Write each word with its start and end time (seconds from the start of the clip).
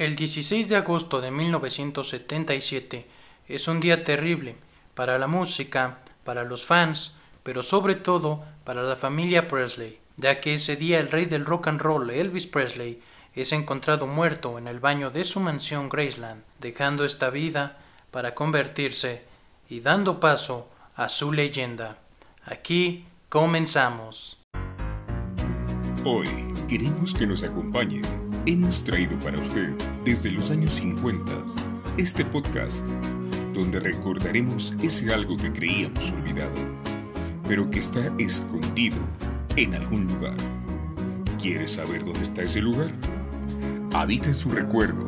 El 0.00 0.16
16 0.16 0.70
de 0.70 0.76
agosto 0.76 1.20
de 1.20 1.30
1977 1.30 3.06
es 3.48 3.68
un 3.68 3.80
día 3.80 4.02
terrible 4.02 4.56
para 4.94 5.18
la 5.18 5.26
música, 5.26 5.98
para 6.24 6.42
los 6.44 6.64
fans, 6.64 7.16
pero 7.42 7.62
sobre 7.62 7.96
todo 7.96 8.42
para 8.64 8.82
la 8.82 8.96
familia 8.96 9.46
Presley, 9.46 9.98
ya 10.16 10.40
que 10.40 10.54
ese 10.54 10.76
día 10.76 11.00
el 11.00 11.10
rey 11.10 11.26
del 11.26 11.44
rock 11.44 11.68
and 11.68 11.82
roll, 11.82 12.08
Elvis 12.08 12.46
Presley, 12.46 13.02
es 13.34 13.52
encontrado 13.52 14.06
muerto 14.06 14.56
en 14.56 14.68
el 14.68 14.80
baño 14.80 15.10
de 15.10 15.22
su 15.22 15.38
mansión 15.38 15.90
Graceland, 15.90 16.44
dejando 16.60 17.04
esta 17.04 17.28
vida 17.28 17.76
para 18.10 18.34
convertirse 18.34 19.24
y 19.68 19.80
dando 19.80 20.18
paso 20.18 20.70
a 20.96 21.10
su 21.10 21.30
leyenda. 21.30 21.98
Aquí 22.46 23.04
comenzamos. 23.28 24.38
Hoy 26.06 26.30
queremos 26.66 27.12
que 27.12 27.26
nos 27.26 27.42
acompañe 27.42 28.00
hemos 28.46 28.82
traído 28.82 29.18
para 29.20 29.38
usted 29.38 29.70
desde 30.04 30.30
los 30.30 30.50
años 30.50 30.74
50 30.74 31.32
este 31.98 32.24
podcast 32.24 32.86
donde 33.52 33.80
recordaremos 33.80 34.74
ese 34.82 35.12
algo 35.12 35.36
que 35.36 35.52
creíamos 35.52 36.10
olvidado, 36.12 36.54
pero 37.46 37.68
que 37.68 37.80
está 37.80 38.00
escondido 38.18 38.96
en 39.56 39.74
algún 39.74 40.06
lugar. 40.06 40.36
¿Quieres 41.40 41.72
saber 41.72 42.04
dónde 42.04 42.22
está 42.22 42.42
ese 42.42 42.62
lugar? 42.62 42.90
Habita 43.92 44.28
en 44.28 44.34
su 44.34 44.50
recuerdo 44.50 45.06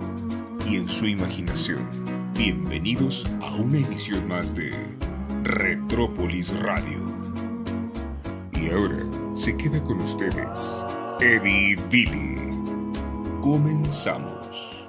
y 0.69 0.77
en 0.77 0.88
su 0.88 1.06
imaginación. 1.06 1.88
Bienvenidos 2.36 3.30
a 3.41 3.55
una 3.55 3.78
emisión 3.78 4.27
más 4.28 4.55
de 4.55 4.72
Retrópolis 5.44 6.58
Radio. 6.60 7.00
Y 8.52 8.70
ahora 8.70 8.98
se 9.34 9.56
queda 9.56 9.83
con 9.83 10.00
ustedes 10.00 10.84
Eddie 11.20 11.77
Billy. 11.91 12.41
Comenzamos. 13.42 14.88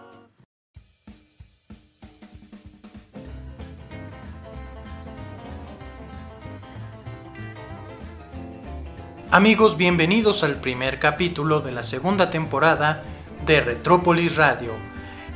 Amigos, 9.31 9.75
bienvenidos 9.75 10.43
al 10.43 10.57
primer 10.57 10.99
capítulo 10.99 11.61
de 11.61 11.71
la 11.71 11.81
segunda 11.81 12.29
temporada 12.29 13.01
de 13.43 13.59
Retrópolis 13.59 14.35
Radio. 14.35 14.73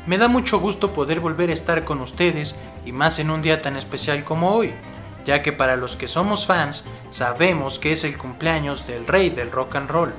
Me 0.06 0.20
da 0.20 0.28
mucho 0.28 0.60
gusto 0.60 0.94
poder 0.94 1.20
volver 1.20 1.50
a 1.50 1.54
estar 1.54 1.86
con 1.86 2.02
ustedes 2.02 2.60
y 2.86 2.92
más 2.92 3.18
en 3.18 3.32
un 3.32 3.42
día 3.42 3.64
tan 3.64 3.78
especial 3.78 4.24
como 4.24 4.52
hoy, 4.52 4.76
ya 5.26 5.42
que 5.42 5.52
para 5.52 5.76
los 5.76 5.96
que 5.96 6.08
somos 6.08 6.46
fans 6.46 6.86
sabemos 7.10 7.80
que 7.80 7.94
es 7.94 8.04
el 8.04 8.16
cumpleaños 8.16 8.86
del 8.86 9.08
rey 9.08 9.32
del 9.32 9.52
rock 9.52 9.78
and 9.78 9.90
roll. 9.90 10.14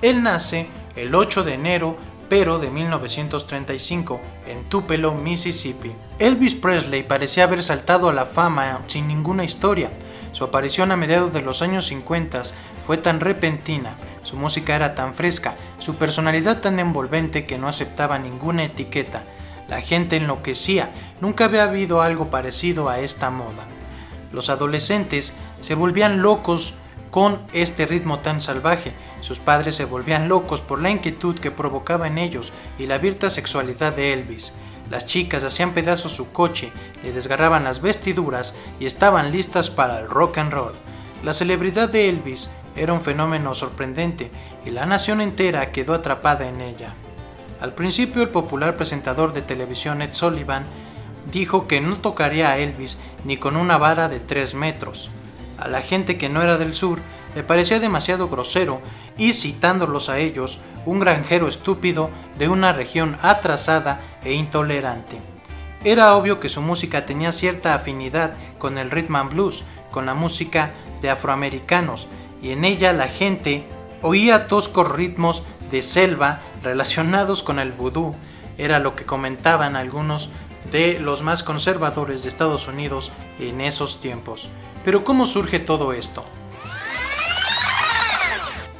Él 0.00 0.22
nace 0.22 0.66
el 0.96 1.14
8 1.14 1.44
de 1.44 1.54
enero 1.54 1.96
pero 2.32 2.58
de 2.58 2.70
1935 2.70 4.18
en 4.46 4.64
Tupelo, 4.64 5.12
Mississippi. 5.12 5.92
Elvis 6.18 6.54
Presley 6.54 7.02
parecía 7.02 7.44
haber 7.44 7.62
saltado 7.62 8.08
a 8.08 8.14
la 8.14 8.24
fama 8.24 8.80
sin 8.86 9.06
ninguna 9.06 9.44
historia. 9.44 9.90
Su 10.32 10.44
aparición 10.44 10.92
a 10.92 10.96
mediados 10.96 11.34
de 11.34 11.42
los 11.42 11.60
años 11.60 11.88
50 11.88 12.44
fue 12.86 12.96
tan 12.96 13.20
repentina, 13.20 13.96
su 14.22 14.36
música 14.36 14.74
era 14.74 14.94
tan 14.94 15.12
fresca, 15.12 15.56
su 15.78 15.96
personalidad 15.96 16.62
tan 16.62 16.78
envolvente 16.78 17.44
que 17.44 17.58
no 17.58 17.68
aceptaba 17.68 18.18
ninguna 18.18 18.64
etiqueta. 18.64 19.24
La 19.68 19.82
gente 19.82 20.16
enloquecía, 20.16 20.90
nunca 21.20 21.44
había 21.44 21.64
habido 21.64 22.00
algo 22.00 22.30
parecido 22.30 22.88
a 22.88 23.00
esta 23.00 23.28
moda. 23.28 23.66
Los 24.32 24.48
adolescentes 24.48 25.34
se 25.60 25.74
volvían 25.74 26.22
locos 26.22 26.76
con 27.10 27.40
este 27.52 27.84
ritmo 27.84 28.20
tan 28.20 28.40
salvaje, 28.40 28.94
sus 29.22 29.40
padres 29.40 29.76
se 29.76 29.86
volvían 29.86 30.28
locos 30.28 30.60
por 30.60 30.82
la 30.82 30.90
inquietud 30.90 31.38
que 31.38 31.50
provocaba 31.50 32.06
en 32.06 32.18
ellos 32.18 32.52
y 32.78 32.86
la 32.86 32.96
abierta 32.96 33.30
sexualidad 33.30 33.96
de 33.96 34.12
Elvis. 34.12 34.52
Las 34.90 35.06
chicas 35.06 35.44
hacían 35.44 35.72
pedazos 35.72 36.12
su 36.12 36.32
coche, 36.32 36.70
le 37.02 37.12
desgarraban 37.12 37.64
las 37.64 37.80
vestiduras 37.80 38.54
y 38.78 38.84
estaban 38.84 39.32
listas 39.32 39.70
para 39.70 40.00
el 40.00 40.08
rock 40.10 40.38
and 40.38 40.52
roll. 40.52 40.74
La 41.24 41.32
celebridad 41.32 41.88
de 41.88 42.08
Elvis 42.08 42.50
era 42.74 42.92
un 42.92 43.00
fenómeno 43.00 43.54
sorprendente 43.54 44.30
y 44.66 44.70
la 44.70 44.86
nación 44.86 45.20
entera 45.20 45.72
quedó 45.72 45.94
atrapada 45.94 46.48
en 46.48 46.60
ella. 46.60 46.94
Al 47.60 47.74
principio 47.74 48.22
el 48.22 48.30
popular 48.30 48.76
presentador 48.76 49.32
de 49.32 49.42
televisión 49.42 50.02
Ed 50.02 50.12
Sullivan 50.12 50.64
dijo 51.30 51.68
que 51.68 51.80
no 51.80 51.98
tocaría 51.98 52.50
a 52.50 52.58
Elvis 52.58 52.98
ni 53.24 53.36
con 53.36 53.56
una 53.56 53.78
vara 53.78 54.08
de 54.08 54.18
3 54.18 54.56
metros. 54.56 55.10
A 55.58 55.68
la 55.68 55.80
gente 55.80 56.18
que 56.18 56.28
no 56.28 56.42
era 56.42 56.58
del 56.58 56.74
sur 56.74 56.98
le 57.36 57.44
parecía 57.44 57.78
demasiado 57.78 58.28
grosero 58.28 58.80
y 59.18 59.32
citándolos 59.32 60.08
a 60.08 60.18
ellos, 60.18 60.60
un 60.86 60.98
granjero 60.98 61.48
estúpido 61.48 62.10
de 62.38 62.48
una 62.48 62.72
región 62.72 63.16
atrasada 63.22 64.00
e 64.24 64.32
intolerante. 64.32 65.18
Era 65.84 66.16
obvio 66.16 66.40
que 66.40 66.48
su 66.48 66.62
música 66.62 67.06
tenía 67.06 67.32
cierta 67.32 67.74
afinidad 67.74 68.34
con 68.58 68.78
el 68.78 68.90
rhythm 68.90 69.16
and 69.16 69.32
blues, 69.32 69.64
con 69.90 70.06
la 70.06 70.14
música 70.14 70.70
de 71.00 71.10
afroamericanos, 71.10 72.08
y 72.40 72.50
en 72.50 72.64
ella 72.64 72.92
la 72.92 73.08
gente 73.08 73.64
oía 74.00 74.46
toscos 74.46 74.90
ritmos 74.90 75.44
de 75.70 75.82
selva 75.82 76.40
relacionados 76.62 77.42
con 77.42 77.58
el 77.58 77.72
vudú, 77.72 78.14
era 78.58 78.78
lo 78.78 78.94
que 78.94 79.04
comentaban 79.04 79.76
algunos 79.76 80.30
de 80.70 80.98
los 81.00 81.22
más 81.22 81.42
conservadores 81.42 82.22
de 82.22 82.28
Estados 82.28 82.68
Unidos 82.68 83.12
en 83.40 83.60
esos 83.60 84.00
tiempos. 84.00 84.48
Pero 84.84 85.04
¿cómo 85.04 85.26
surge 85.26 85.58
todo 85.58 85.92
esto? 85.92 86.24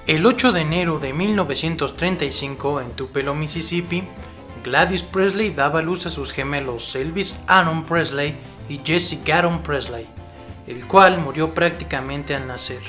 El 0.08 0.26
8 0.26 0.50
de 0.50 0.62
enero 0.62 0.98
de 0.98 1.12
1935, 1.12 2.80
en 2.80 2.90
Tupelo, 2.90 3.36
Mississippi, 3.36 4.02
Gladys 4.64 5.04
Presley 5.04 5.50
daba 5.50 5.80
luz 5.80 6.06
a 6.06 6.10
sus 6.10 6.32
gemelos 6.32 6.96
Elvis 6.96 7.38
Aaron 7.46 7.84
Presley 7.84 8.34
y 8.68 8.80
Jesse 8.84 9.20
Garon 9.24 9.62
Presley, 9.62 10.08
el 10.66 10.88
cual 10.88 11.18
murió 11.18 11.54
prácticamente 11.54 12.34
al 12.34 12.48
nacer. 12.48 12.82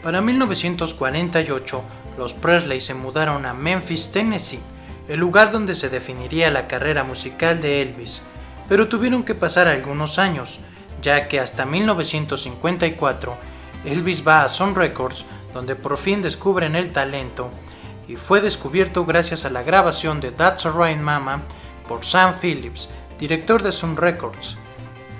Para 0.00 0.20
1948, 0.20 1.82
los 2.16 2.34
Presley 2.34 2.80
se 2.80 2.94
mudaron 2.94 3.44
a 3.44 3.52
Memphis, 3.52 4.12
Tennessee, 4.12 4.60
el 5.08 5.18
lugar 5.18 5.50
donde 5.50 5.74
se 5.74 5.88
definiría 5.88 6.52
la 6.52 6.68
carrera 6.68 7.02
musical 7.02 7.60
de 7.60 7.82
Elvis, 7.82 8.22
pero 8.68 8.86
tuvieron 8.86 9.24
que 9.24 9.34
pasar 9.34 9.66
algunos 9.66 10.20
años, 10.20 10.60
ya 11.02 11.26
que 11.26 11.40
hasta 11.40 11.66
1954 11.66 13.36
Elvis 13.84 14.24
va 14.26 14.44
a 14.44 14.48
Sun 14.48 14.76
Records 14.76 15.24
donde 15.54 15.76
por 15.76 15.96
fin 15.96 16.22
descubren 16.22 16.76
el 16.76 16.92
talento 16.92 17.50
y 18.08 18.16
fue 18.16 18.40
descubierto 18.40 19.04
gracias 19.04 19.44
a 19.44 19.50
la 19.50 19.62
grabación 19.62 20.20
de 20.20 20.30
That's 20.30 20.66
Alright 20.66 20.98
Mama 20.98 21.42
por 21.88 22.04
Sam 22.04 22.34
Phillips, 22.40 22.88
director 23.18 23.62
de 23.62 23.72
Sun 23.72 23.96
Records. 23.96 24.56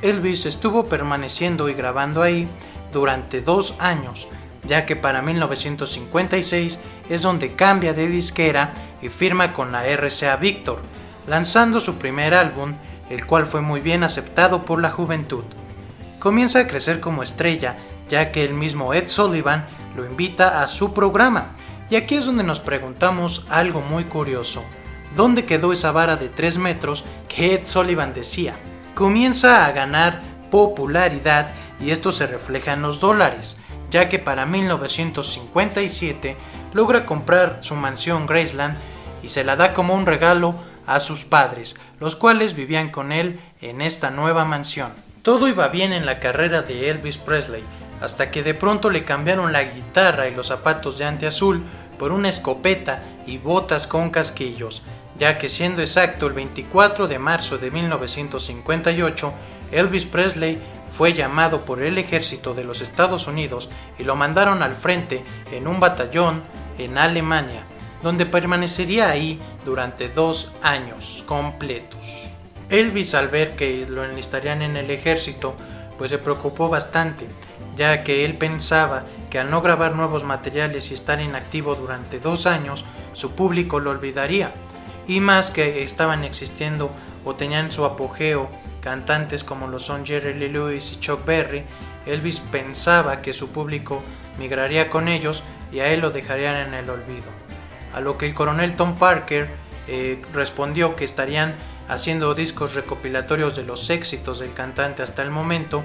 Elvis 0.02 0.46
estuvo 0.46 0.86
permaneciendo 0.86 1.68
y 1.68 1.74
grabando 1.74 2.22
ahí 2.22 2.48
durante 2.92 3.40
dos 3.40 3.76
años, 3.78 4.28
ya 4.64 4.84
que 4.84 4.96
para 4.96 5.22
1956 5.22 6.78
es 7.08 7.22
donde 7.22 7.54
cambia 7.54 7.94
de 7.94 8.08
disquera 8.08 8.74
y 9.00 9.08
firma 9.08 9.52
con 9.52 9.72
la 9.72 9.84
RCA 9.86 10.36
Victor, 10.36 10.80
lanzando 11.26 11.80
su 11.80 11.98
primer 11.98 12.34
álbum, 12.34 12.74
el 13.10 13.26
cual 13.26 13.46
fue 13.46 13.60
muy 13.60 13.80
bien 13.80 14.02
aceptado 14.04 14.64
por 14.64 14.80
la 14.80 14.90
juventud. 14.90 15.44
Comienza 16.18 16.60
a 16.60 16.66
crecer 16.66 17.00
como 17.00 17.22
estrella, 17.22 17.76
ya 18.08 18.32
que 18.32 18.44
el 18.44 18.54
mismo 18.54 18.94
Ed 18.94 19.08
Sullivan 19.08 19.66
lo 19.96 20.06
invita 20.06 20.62
a 20.62 20.68
su 20.68 20.92
programa. 20.94 21.52
Y 21.90 21.96
aquí 21.96 22.14
es 22.14 22.26
donde 22.26 22.44
nos 22.44 22.60
preguntamos 22.60 23.46
algo 23.50 23.80
muy 23.80 24.04
curioso. 24.04 24.64
¿Dónde 25.14 25.44
quedó 25.44 25.72
esa 25.72 25.92
vara 25.92 26.16
de 26.16 26.28
3 26.28 26.58
metros 26.58 27.04
que 27.28 27.54
Ed 27.54 27.66
Sullivan 27.66 28.14
decía? 28.14 28.56
Comienza 28.94 29.66
a 29.66 29.72
ganar 29.72 30.22
popularidad 30.50 31.50
y 31.80 31.90
esto 31.90 32.12
se 32.12 32.26
refleja 32.26 32.72
en 32.72 32.82
los 32.82 33.00
dólares, 33.00 33.60
ya 33.90 34.08
que 34.08 34.18
para 34.18 34.46
1957 34.46 36.36
logra 36.72 37.04
comprar 37.04 37.58
su 37.60 37.74
mansión 37.74 38.26
Graceland 38.26 38.76
y 39.22 39.28
se 39.28 39.44
la 39.44 39.56
da 39.56 39.74
como 39.74 39.94
un 39.94 40.06
regalo 40.06 40.54
a 40.86 40.98
sus 41.00 41.24
padres, 41.24 41.80
los 42.00 42.16
cuales 42.16 42.54
vivían 42.54 42.90
con 42.90 43.12
él 43.12 43.40
en 43.60 43.80
esta 43.80 44.10
nueva 44.10 44.44
mansión. 44.44 44.92
Todo 45.22 45.46
iba 45.46 45.68
bien 45.68 45.92
en 45.92 46.06
la 46.06 46.18
carrera 46.18 46.62
de 46.62 46.90
Elvis 46.90 47.18
Presley, 47.18 47.62
hasta 48.02 48.30
que 48.30 48.42
de 48.42 48.54
pronto 48.54 48.90
le 48.90 49.04
cambiaron 49.04 49.52
la 49.52 49.62
guitarra 49.62 50.28
y 50.28 50.34
los 50.34 50.48
zapatos 50.48 50.98
de 50.98 51.04
ante 51.04 51.26
azul 51.26 51.62
por 51.98 52.10
una 52.10 52.28
escopeta 52.28 53.02
y 53.26 53.38
botas 53.38 53.86
con 53.86 54.10
casquillos, 54.10 54.82
ya 55.16 55.38
que 55.38 55.48
siendo 55.48 55.82
exacto 55.82 56.26
el 56.26 56.32
24 56.32 57.06
de 57.06 57.18
marzo 57.20 57.58
de 57.58 57.70
1958, 57.70 59.32
Elvis 59.70 60.04
Presley 60.04 60.60
fue 60.88 61.14
llamado 61.14 61.60
por 61.60 61.80
el 61.80 61.96
ejército 61.96 62.54
de 62.54 62.64
los 62.64 62.80
Estados 62.80 63.28
Unidos 63.28 63.70
y 63.98 64.04
lo 64.04 64.16
mandaron 64.16 64.62
al 64.62 64.74
frente 64.74 65.24
en 65.52 65.68
un 65.68 65.78
batallón 65.78 66.42
en 66.78 66.98
Alemania, 66.98 67.62
donde 68.02 68.26
permanecería 68.26 69.10
ahí 69.10 69.40
durante 69.64 70.08
dos 70.08 70.52
años 70.62 71.24
completos. 71.26 72.32
Elvis 72.68 73.14
al 73.14 73.28
ver 73.28 73.54
que 73.54 73.86
lo 73.88 74.04
enlistarían 74.04 74.60
en 74.60 74.76
el 74.76 74.90
ejército, 74.90 75.54
pues 75.96 76.10
se 76.10 76.18
preocupó 76.18 76.68
bastante, 76.68 77.26
ya 77.76 78.04
que 78.04 78.24
él 78.24 78.36
pensaba 78.36 79.04
que 79.30 79.38
al 79.38 79.50
no 79.50 79.62
grabar 79.62 79.94
nuevos 79.94 80.24
materiales 80.24 80.90
y 80.90 80.94
estar 80.94 81.20
inactivo 81.20 81.74
durante 81.74 82.20
dos 82.20 82.46
años, 82.46 82.84
su 83.12 83.34
público 83.34 83.80
lo 83.80 83.90
olvidaría. 83.90 84.52
y 85.08 85.18
más 85.18 85.50
que 85.50 85.82
estaban 85.82 86.22
existiendo 86.22 86.88
o 87.24 87.34
tenían 87.34 87.72
su 87.72 87.84
apogeo 87.84 88.48
cantantes 88.80 89.42
como 89.42 89.66
lo 89.66 89.80
son 89.80 90.06
Jerry 90.06 90.34
Lee 90.34 90.48
Lewis 90.48 90.92
y 90.92 91.00
Chuck 91.00 91.24
Berry, 91.24 91.64
Elvis 92.06 92.40
pensaba 92.40 93.22
que 93.22 93.32
su 93.32 93.50
público 93.50 94.02
migraría 94.38 94.90
con 94.90 95.08
ellos 95.08 95.42
y 95.72 95.80
a 95.80 95.88
él 95.88 96.00
lo 96.00 96.10
dejarían 96.10 96.56
en 96.56 96.74
el 96.74 96.90
olvido. 96.90 97.30
A 97.94 98.00
lo 98.00 98.18
que 98.18 98.26
el 98.26 98.34
coronel 98.34 98.74
Tom 98.74 98.96
Parker 98.96 99.48
eh, 99.88 100.22
respondió 100.32 100.96
que 100.96 101.04
estarían 101.04 101.54
haciendo 101.88 102.34
discos 102.34 102.74
recopilatorios 102.74 103.56
de 103.56 103.64
los 103.64 103.90
éxitos 103.90 104.38
del 104.38 104.52
cantante 104.52 105.02
hasta 105.02 105.22
el 105.22 105.30
momento 105.30 105.84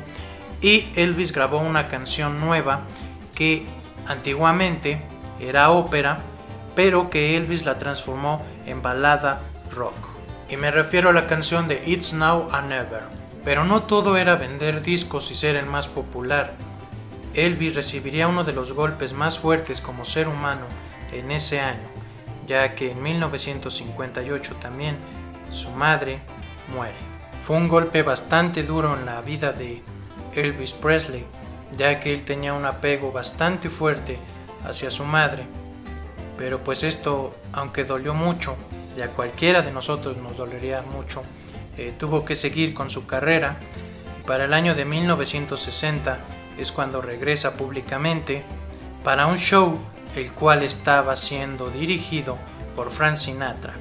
y 0.62 0.90
Elvis 0.96 1.32
grabó 1.32 1.60
una 1.60 1.88
canción 1.88 2.40
nueva 2.40 2.82
que 3.36 3.66
antiguamente 4.08 5.02
era 5.40 5.70
ópera, 5.72 6.20
pero 6.76 7.10
que 7.10 7.38
Elvis 7.38 7.66
la 7.66 7.78
transformó 7.78 8.44
en 8.66 8.82
balada 8.82 9.42
rock. 9.72 9.96
Y 10.50 10.58
me 10.58 10.72
refiero 10.72 11.10
a 11.10 11.14
la 11.14 11.28
canción 11.28 11.68
de 11.68 11.84
It's 11.86 12.14
Now 12.14 12.50
or 12.52 12.64
Never. 12.64 13.02
Pero 13.44 13.64
no 13.64 13.84
todo 13.84 14.18
era 14.18 14.36
vender 14.36 14.82
discos 14.82 15.32
y 15.32 15.36
ser 15.36 15.56
el 15.56 15.66
más 15.66 15.88
popular. 15.88 16.54
Elvis 17.34 17.76
recibiría 17.76 18.28
uno 18.28 18.44
de 18.44 18.54
los 18.54 18.72
golpes 18.72 19.14
más 19.14 19.38
fuertes 19.38 19.80
como 19.80 20.06
ser 20.06 20.28
humano 20.28 20.66
en 21.12 21.32
ese 21.32 21.60
año, 21.60 21.88
ya 22.48 22.76
que 22.76 22.92
en 22.92 23.02
1958 23.02 24.56
también 24.56 24.98
su 25.52 25.70
madre 25.72 26.20
muere. 26.74 26.96
Fue 27.44 27.56
un 27.56 27.68
golpe 27.68 28.02
bastante 28.02 28.64
duro 28.64 28.98
en 28.98 29.06
la 29.06 29.22
vida 29.22 29.54
de 29.54 29.82
Elvis 30.38 30.74
Presley, 30.74 31.26
ya 31.78 32.00
que 32.00 32.14
él 32.14 32.24
tenía 32.24 32.54
un 32.54 32.66
apego 32.66 33.12
bastante 33.12 33.70
fuerte 33.70 34.18
hacia 34.66 34.90
su 34.90 35.04
madre. 35.04 35.46
Pero 36.38 36.64
pues 36.64 36.84
esto, 36.84 37.36
aunque 37.52 37.84
dolió 37.84 38.14
mucho, 38.14 38.56
y 38.96 39.02
a 39.02 39.08
cualquiera 39.08 39.62
de 39.62 39.72
nosotros 39.72 40.18
nos 40.18 40.38
dolería 40.38 40.82
mucho, 40.82 41.24
eh, 41.78 41.94
tuvo 41.98 42.26
que 42.26 42.36
seguir 42.36 42.74
con 42.74 42.90
su 42.90 43.06
carrera. 43.06 43.58
Para 44.26 44.46
el 44.46 44.54
año 44.54 44.76
de 44.76 44.86
1960 44.86 46.20
es 46.58 46.72
cuando 46.72 47.02
regresa 47.02 47.56
públicamente 47.56 48.44
para 49.04 49.28
un 49.28 49.38
show 49.38 49.78
el 50.16 50.32
cual 50.32 50.64
estaba 50.64 51.16
siendo 51.16 51.70
dirigido 51.70 52.38
por 52.76 52.92
Frank 52.92 53.18
Sinatra. 53.18 53.76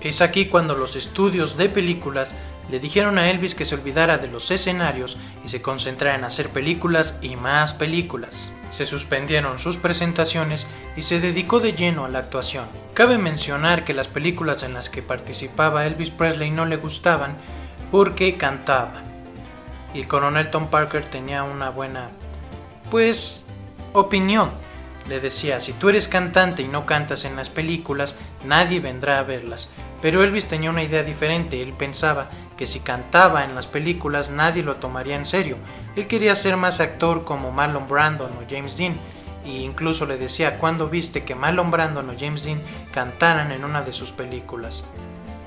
Es 0.00 0.20
aquí 0.20 0.46
cuando 0.46 0.74
los 0.74 0.96
estudios 0.96 1.56
de 1.56 1.68
películas 1.68 2.28
le 2.70 2.80
dijeron 2.80 3.18
a 3.18 3.30
Elvis 3.30 3.54
que 3.54 3.64
se 3.64 3.74
olvidara 3.74 4.18
de 4.18 4.28
los 4.28 4.50
escenarios 4.50 5.16
y 5.44 5.48
se 5.48 5.62
concentrara 5.62 6.16
en 6.16 6.24
hacer 6.24 6.50
películas 6.50 7.18
y 7.22 7.36
más 7.36 7.72
películas. 7.72 8.52
Se 8.70 8.84
suspendieron 8.84 9.58
sus 9.58 9.78
presentaciones 9.78 10.66
y 10.94 11.02
se 11.02 11.20
dedicó 11.20 11.60
de 11.60 11.72
lleno 11.72 12.04
a 12.04 12.08
la 12.10 12.18
actuación. 12.18 12.66
Cabe 12.92 13.16
mencionar 13.16 13.84
que 13.84 13.94
las 13.94 14.08
películas 14.08 14.62
en 14.62 14.74
las 14.74 14.90
que 14.90 15.02
participaba 15.02 15.86
Elvis 15.86 16.10
Presley 16.10 16.50
no 16.50 16.66
le 16.66 16.76
gustaban 16.76 17.36
porque 17.90 18.36
cantaba. 18.36 19.02
Y 19.94 20.00
el 20.00 20.08
coronel 20.08 20.50
Tom 20.50 20.68
Parker 20.68 21.04
tenía 21.06 21.44
una 21.44 21.70
buena, 21.70 22.10
pues, 22.90 23.44
opinión. 23.94 24.50
Le 25.08 25.20
decía, 25.20 25.60
si 25.60 25.72
tú 25.72 25.88
eres 25.88 26.06
cantante 26.06 26.60
y 26.60 26.68
no 26.68 26.84
cantas 26.84 27.24
en 27.24 27.34
las 27.36 27.48
películas, 27.48 28.16
nadie 28.44 28.80
vendrá 28.80 29.18
a 29.18 29.22
verlas. 29.22 29.70
Pero 30.02 30.22
Elvis 30.22 30.44
tenía 30.44 30.68
una 30.68 30.82
idea 30.82 31.02
diferente, 31.02 31.62
él 31.62 31.72
pensaba 31.72 32.28
que 32.58 32.66
si 32.66 32.80
cantaba 32.80 33.44
en 33.44 33.54
las 33.54 33.68
películas 33.68 34.30
nadie 34.30 34.62
lo 34.62 34.76
tomaría 34.76 35.16
en 35.16 35.24
serio. 35.24 35.56
Él 35.96 36.06
quería 36.06 36.34
ser 36.34 36.58
más 36.58 36.80
actor 36.80 37.24
como 37.24 37.52
Marlon 37.52 37.88
Brandon 37.88 38.30
o 38.32 38.44
James 38.50 38.76
Dean, 38.76 38.94
e 39.46 39.50
incluso 39.50 40.04
le 40.04 40.18
decía 40.18 40.58
cuando 40.58 40.88
viste 40.88 41.24
que 41.24 41.34
Marlon 41.34 41.70
Brandon 41.70 42.10
o 42.10 42.14
James 42.18 42.44
Dean 42.44 42.60
cantaran 42.92 43.52
en 43.52 43.64
una 43.64 43.80
de 43.80 43.92
sus 43.92 44.10
películas. 44.10 44.86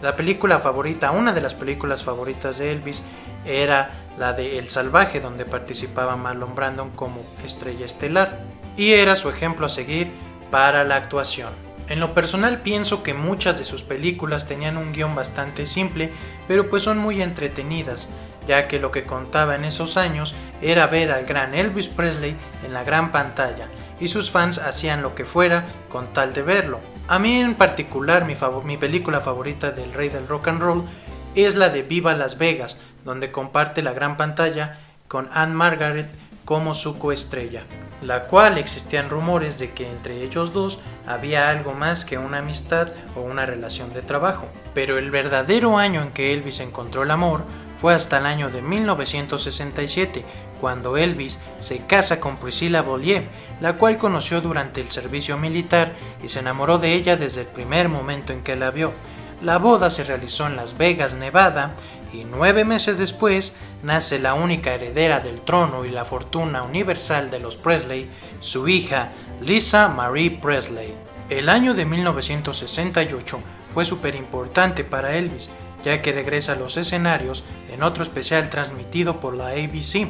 La 0.02 0.16
película 0.16 0.58
favorita, 0.58 1.12
una 1.12 1.34
de 1.34 1.42
las 1.42 1.54
películas 1.54 2.02
favoritas 2.02 2.58
de 2.58 2.72
Elvis, 2.72 3.04
era 3.46 3.92
la 4.18 4.34
de 4.34 4.58
El 4.58 4.70
Salvaje, 4.70 5.20
donde 5.20 5.46
participaba 5.46 6.16
Marlon 6.16 6.56
Brandon 6.56 6.90
como 6.92 7.22
estrella 7.44 7.86
estelar, 7.86 8.40
y 8.78 8.94
era 8.94 9.16
su 9.16 9.30
ejemplo 9.30 9.66
a 9.66 9.70
seguir 9.70 10.12
para 10.50 10.84
la 10.84 10.96
actuación. 10.96 11.50
En 11.88 12.00
lo 12.00 12.14
personal 12.14 12.62
pienso 12.62 13.04
que 13.04 13.14
muchas 13.14 13.58
de 13.58 13.66
sus 13.66 13.84
películas 13.84 14.48
tenían 14.48 14.78
un 14.78 14.94
guion 14.94 15.16
bastante 15.16 15.66
simple, 15.66 16.12
pero 16.48 16.70
pues 16.70 16.84
son 16.84 16.98
muy 16.98 17.22
entretenidas, 17.22 18.10
ya 18.48 18.68
que 18.68 18.80
lo 18.80 18.92
que 18.92 19.04
contaba 19.04 19.56
en 19.56 19.66
esos 19.66 19.98
años 19.98 20.36
era 20.62 20.88
ver 20.88 21.12
al 21.12 21.26
gran 21.26 21.54
Elvis 21.54 21.90
Presley 21.90 22.36
en 22.66 22.74
la 22.74 22.84
gran 22.84 23.12
pantalla, 23.12 23.68
y 24.00 24.08
sus 24.08 24.32
fans 24.32 24.58
hacían 24.58 25.02
lo 25.02 25.16
que 25.16 25.26
fuera 25.26 25.66
con 25.90 26.08
tal 26.14 26.34
de 26.34 26.42
verlo. 26.42 26.80
A 27.08 27.20
mí 27.20 27.40
en 27.40 27.56
particular 27.56 28.26
mi, 28.26 28.36
mi 28.64 28.78
película 28.78 29.20
favorita 29.20 29.72
del 29.72 29.94
rey 29.94 30.10
del 30.10 30.28
rock 30.28 30.48
and 30.48 30.62
roll 30.62 30.86
es 31.36 31.56
la 31.56 31.70
de 31.70 31.84
Viva 31.84 32.14
Las 32.14 32.38
Vegas, 32.38 32.82
donde 33.06 33.32
comparte 33.32 33.82
la 33.82 33.94
gran 33.94 34.18
pantalla 34.18 34.80
con 35.08 35.30
Anne 35.34 35.54
Margaret 35.54 36.08
como 36.52 36.74
su 36.74 37.00
coestrella 37.00 37.64
la 38.02 38.24
cual 38.24 38.58
existían 38.58 39.10
rumores 39.10 39.58
de 39.58 39.72
que 39.72 39.90
entre 39.90 40.22
ellos 40.22 40.52
dos 40.52 40.80
había 41.08 41.50
algo 41.50 41.72
más 41.72 42.04
que 42.04 42.18
una 42.18 42.40
amistad 42.40 42.90
o 43.16 43.22
una 43.22 43.46
relación 43.46 43.94
de 43.94 44.02
trabajo. 44.02 44.48
Pero 44.74 44.98
el 44.98 45.12
verdadero 45.12 45.78
año 45.78 46.02
en 46.02 46.12
que 46.12 46.34
Elvis 46.34 46.60
encontró 46.60 47.04
el 47.04 47.12
amor 47.12 47.46
fue 47.78 47.94
hasta 47.94 48.18
el 48.18 48.26
año 48.26 48.50
de 48.50 48.62
1967, 48.62 50.26
cuando 50.60 50.98
Elvis 50.98 51.40
se 51.60 51.86
casa 51.86 52.20
con 52.20 52.36
Priscilla 52.36 52.82
Bollier, 52.82 53.24
la 53.62 53.78
cual 53.78 53.98
conoció 53.98 54.42
durante 54.42 54.82
el 54.82 54.92
servicio 54.92 55.38
militar 55.38 55.94
y 56.22 56.28
se 56.28 56.40
enamoró 56.40 56.80
de 56.80 56.96
ella 56.96 57.16
desde 57.16 57.42
el 57.42 57.48
primer 57.48 57.88
momento 57.88 58.34
en 58.34 58.44
que 58.44 58.58
la 58.58 58.72
vio. 58.72 58.92
La 59.42 59.58
boda 59.58 59.90
se 59.90 60.04
realizó 60.04 60.48
en 60.48 60.56
Las 60.56 60.78
Vegas, 60.78 61.14
Nevada, 61.14 61.76
y 62.14 62.24
nueve 62.24 62.66
meses 62.66 62.98
después 62.98 63.56
nace 63.84 64.20
la 64.20 64.34
única 64.34 64.74
heredera 64.74 65.20
del 65.20 65.42
trono 65.42 65.86
y 65.86 65.90
la 65.90 66.06
fortuna 66.06 66.64
universal 66.64 67.32
de 67.32 67.40
los 67.40 67.56
Presley, 67.56 68.10
su 68.40 68.68
hija 68.68 69.12
Lisa 69.42 69.88
Marie 69.88 70.32
Presley. 70.32 70.94
El 71.30 71.50
año 71.50 71.74
de 71.74 71.86
1968 71.86 73.40
fue 73.74 73.86
súper 73.86 74.16
importante 74.16 74.84
para 74.84 75.16
Elvis, 75.16 75.50
ya 75.84 76.02
que 76.02 76.12
regresa 76.12 76.54
a 76.54 76.58
los 76.58 76.78
escenarios 76.78 77.44
en 77.74 77.84
otro 77.84 78.04
especial 78.04 78.50
transmitido 78.50 79.20
por 79.20 79.36
la 79.36 79.48
ABC. 79.48 80.08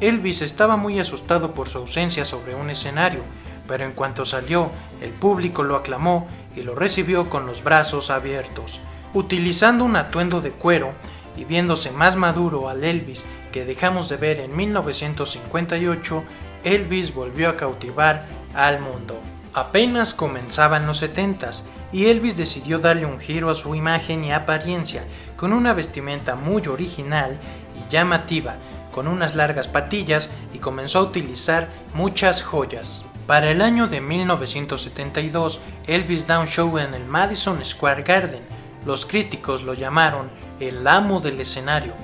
Elvis 0.00 0.42
estaba 0.42 0.76
muy 0.76 0.98
asustado 0.98 1.52
por 1.52 1.68
su 1.68 1.78
ausencia 1.78 2.24
sobre 2.24 2.54
un 2.54 2.70
escenario, 2.70 3.20
pero 3.68 3.84
en 3.84 3.92
cuanto 3.92 4.24
salió, 4.24 4.70
el 5.00 5.10
público 5.10 5.62
lo 5.62 5.76
aclamó 5.76 6.26
y 6.56 6.62
lo 6.62 6.74
recibió 6.74 7.30
con 7.30 7.46
los 7.46 7.62
brazos 7.62 8.10
abiertos. 8.10 8.80
Utilizando 9.12 9.84
un 9.84 9.96
atuendo 9.96 10.40
de 10.40 10.50
cuero, 10.50 10.94
y 11.36 11.44
viéndose 11.44 11.90
más 11.90 12.16
maduro 12.16 12.68
al 12.68 12.84
Elvis 12.84 13.24
que 13.52 13.64
dejamos 13.64 14.08
de 14.08 14.16
ver 14.16 14.40
en 14.40 14.56
1958, 14.56 16.24
Elvis 16.64 17.14
volvió 17.14 17.48
a 17.48 17.56
cautivar 17.56 18.26
al 18.54 18.80
mundo. 18.80 19.18
Apenas 19.52 20.14
comenzaban 20.14 20.86
los 20.86 21.02
70s 21.02 21.62
y 21.92 22.06
Elvis 22.06 22.36
decidió 22.36 22.80
darle 22.80 23.06
un 23.06 23.20
giro 23.20 23.50
a 23.50 23.54
su 23.54 23.74
imagen 23.74 24.24
y 24.24 24.32
apariencia 24.32 25.04
con 25.36 25.52
una 25.52 25.74
vestimenta 25.74 26.34
muy 26.34 26.62
original 26.66 27.38
y 27.76 27.88
llamativa, 27.92 28.56
con 28.92 29.06
unas 29.06 29.36
largas 29.36 29.68
patillas 29.68 30.30
y 30.52 30.58
comenzó 30.58 30.98
a 30.98 31.02
utilizar 31.02 31.68
muchas 31.94 32.42
joyas. 32.42 33.04
Para 33.26 33.50
el 33.50 33.62
año 33.62 33.86
de 33.86 34.00
1972, 34.00 35.60
Elvis 35.86 36.26
da 36.26 36.40
un 36.40 36.46
show 36.46 36.76
en 36.78 36.94
el 36.94 37.04
Madison 37.04 37.64
Square 37.64 38.02
Garden. 38.02 38.42
Los 38.84 39.06
críticos 39.06 39.62
lo 39.62 39.74
llamaron 39.74 40.28
el 40.60 40.86
amo 40.86 41.20
del 41.20 41.40
escenario. 41.40 41.94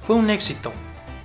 Fue 0.00 0.14
un 0.16 0.30
éxito. 0.30 0.72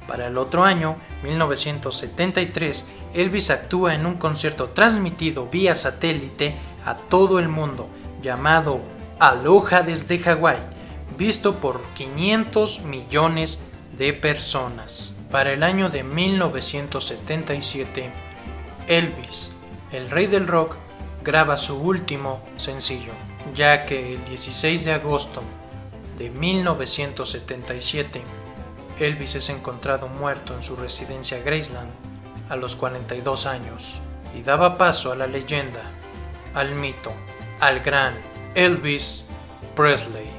Para 0.07 0.27
el 0.27 0.37
otro 0.37 0.63
año, 0.63 0.95
1973, 1.23 2.85
Elvis 3.13 3.49
actúa 3.49 3.95
en 3.95 4.05
un 4.05 4.15
concierto 4.15 4.69
transmitido 4.69 5.47
vía 5.47 5.75
satélite 5.75 6.55
a 6.85 6.95
todo 6.95 7.39
el 7.39 7.47
mundo, 7.47 7.87
llamado 8.21 8.81
Aloha 9.19 9.83
desde 9.83 10.19
Hawái, 10.19 10.57
visto 11.17 11.55
por 11.55 11.81
500 11.95 12.83
millones 12.83 13.63
de 13.97 14.11
personas. 14.13 15.15
Para 15.29 15.51
el 15.53 15.63
año 15.63 15.89
de 15.89 16.03
1977, 16.03 18.11
Elvis, 18.87 19.53
el 19.91 20.09
rey 20.09 20.27
del 20.27 20.47
rock, 20.47 20.77
graba 21.23 21.57
su 21.57 21.79
último 21.79 22.41
sencillo, 22.57 23.13
ya 23.55 23.85
que 23.85 24.15
el 24.15 24.25
16 24.25 24.85
de 24.85 24.93
agosto 24.93 25.43
de 26.21 26.29
1977, 26.29 28.21
Elvis 28.99 29.33
es 29.33 29.49
encontrado 29.49 30.07
muerto 30.07 30.53
en 30.53 30.61
su 30.61 30.75
residencia 30.75 31.41
Graceland 31.41 31.89
a 32.47 32.55
los 32.55 32.75
42 32.75 33.47
años 33.47 33.97
y 34.37 34.43
daba 34.43 34.77
paso 34.77 35.11
a 35.11 35.15
la 35.15 35.25
leyenda, 35.25 35.81
al 36.53 36.75
mito, 36.75 37.11
al 37.59 37.79
gran 37.79 38.13
Elvis 38.53 39.25
Presley. 39.75 40.29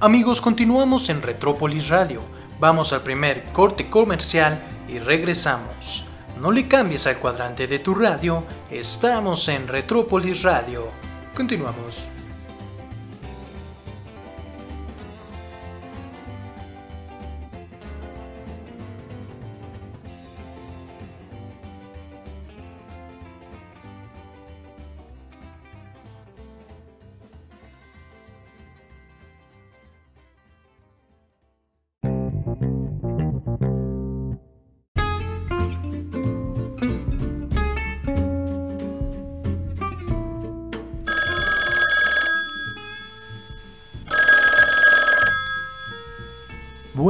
Amigos, 0.00 0.40
continuamos 0.40 1.08
en 1.10 1.22
Retrópolis 1.22 1.88
Radio. 1.90 2.22
Vamos 2.58 2.92
al 2.92 3.02
primer 3.02 3.44
corte 3.52 3.88
comercial 3.88 4.60
y 4.88 4.98
regresamos. 4.98 6.06
No 6.40 6.50
le 6.50 6.66
cambies 6.66 7.06
al 7.06 7.18
cuadrante 7.18 7.68
de 7.68 7.78
tu 7.78 7.94
radio, 7.94 8.42
estamos 8.68 9.46
en 9.46 9.68
Retrópolis 9.68 10.42
Radio. 10.42 10.90
Continuamos. 11.36 12.09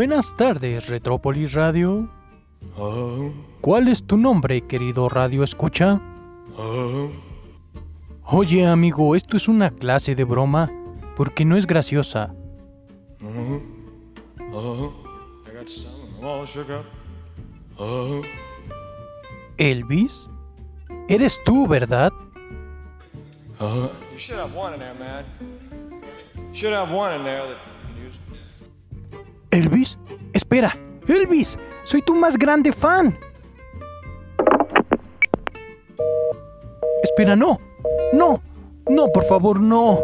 Buenas 0.01 0.35
tardes, 0.35 0.89
Retrópolis 0.89 1.53
Radio. 1.53 2.09
¿Cuál 3.61 3.89
es 3.89 4.07
tu 4.07 4.17
nombre, 4.17 4.63
querido 4.63 5.11
Radio 5.11 5.45
Escucha? 5.45 6.01
Oye, 8.25 8.65
amigo, 8.65 9.15
esto 9.15 9.37
es 9.37 9.47
una 9.47 9.69
clase 9.69 10.15
de 10.15 10.25
broma 10.25 10.73
porque 11.17 11.45
no 11.45 11.59
es 11.59 11.67
graciosa. 11.67 12.35
Elvis, 19.59 20.31
eres 21.11 21.39
tú, 21.45 21.69
¿verdad? 21.69 22.11
Elvis, 29.51 29.99
espera, 30.33 30.77
Elvis, 31.09 31.59
soy 31.85 32.03
tu 32.03 32.15
más 32.15 32.37
grande 32.37 32.73
fan. 32.73 33.19
Espera, 37.03 37.35
no, 37.35 37.61
no, 38.13 38.41
no, 38.89 39.09
por 39.13 39.25
favor, 39.25 39.61
no. 39.61 40.01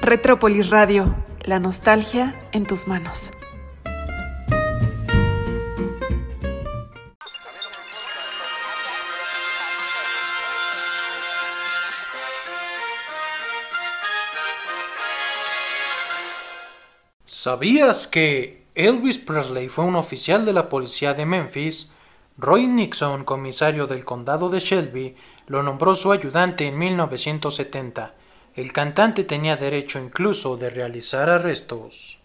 Retrópolis 0.00 0.70
Radio, 0.70 1.14
la 1.42 1.58
nostalgia 1.58 2.34
en 2.52 2.64
tus 2.66 2.86
manos. 2.86 3.32
¿Sabías 17.44 18.08
que 18.08 18.64
Elvis 18.74 19.18
Presley 19.18 19.68
fue 19.68 19.84
un 19.84 19.96
oficial 19.96 20.46
de 20.46 20.54
la 20.54 20.70
policía 20.70 21.12
de 21.12 21.26
Memphis? 21.26 21.92
Roy 22.38 22.66
Nixon, 22.66 23.24
comisario 23.24 23.86
del 23.86 24.06
condado 24.06 24.48
de 24.48 24.60
Shelby, 24.60 25.14
lo 25.46 25.62
nombró 25.62 25.94
su 25.94 26.10
ayudante 26.10 26.66
en 26.66 26.78
1970. 26.78 28.14
El 28.54 28.72
cantante 28.72 29.24
tenía 29.24 29.56
derecho 29.58 30.00
incluso 30.00 30.56
de 30.56 30.70
realizar 30.70 31.28
arrestos. 31.28 32.23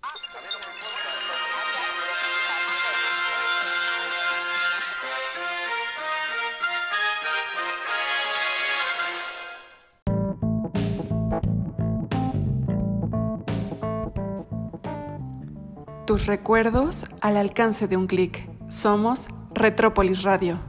Tus 16.20 16.28
recuerdos 16.28 17.06
al 17.22 17.38
alcance 17.38 17.88
de 17.88 17.96
un 17.96 18.06
clic. 18.06 18.50
Somos 18.68 19.30
Retrópolis 19.54 20.24
Radio. 20.24 20.69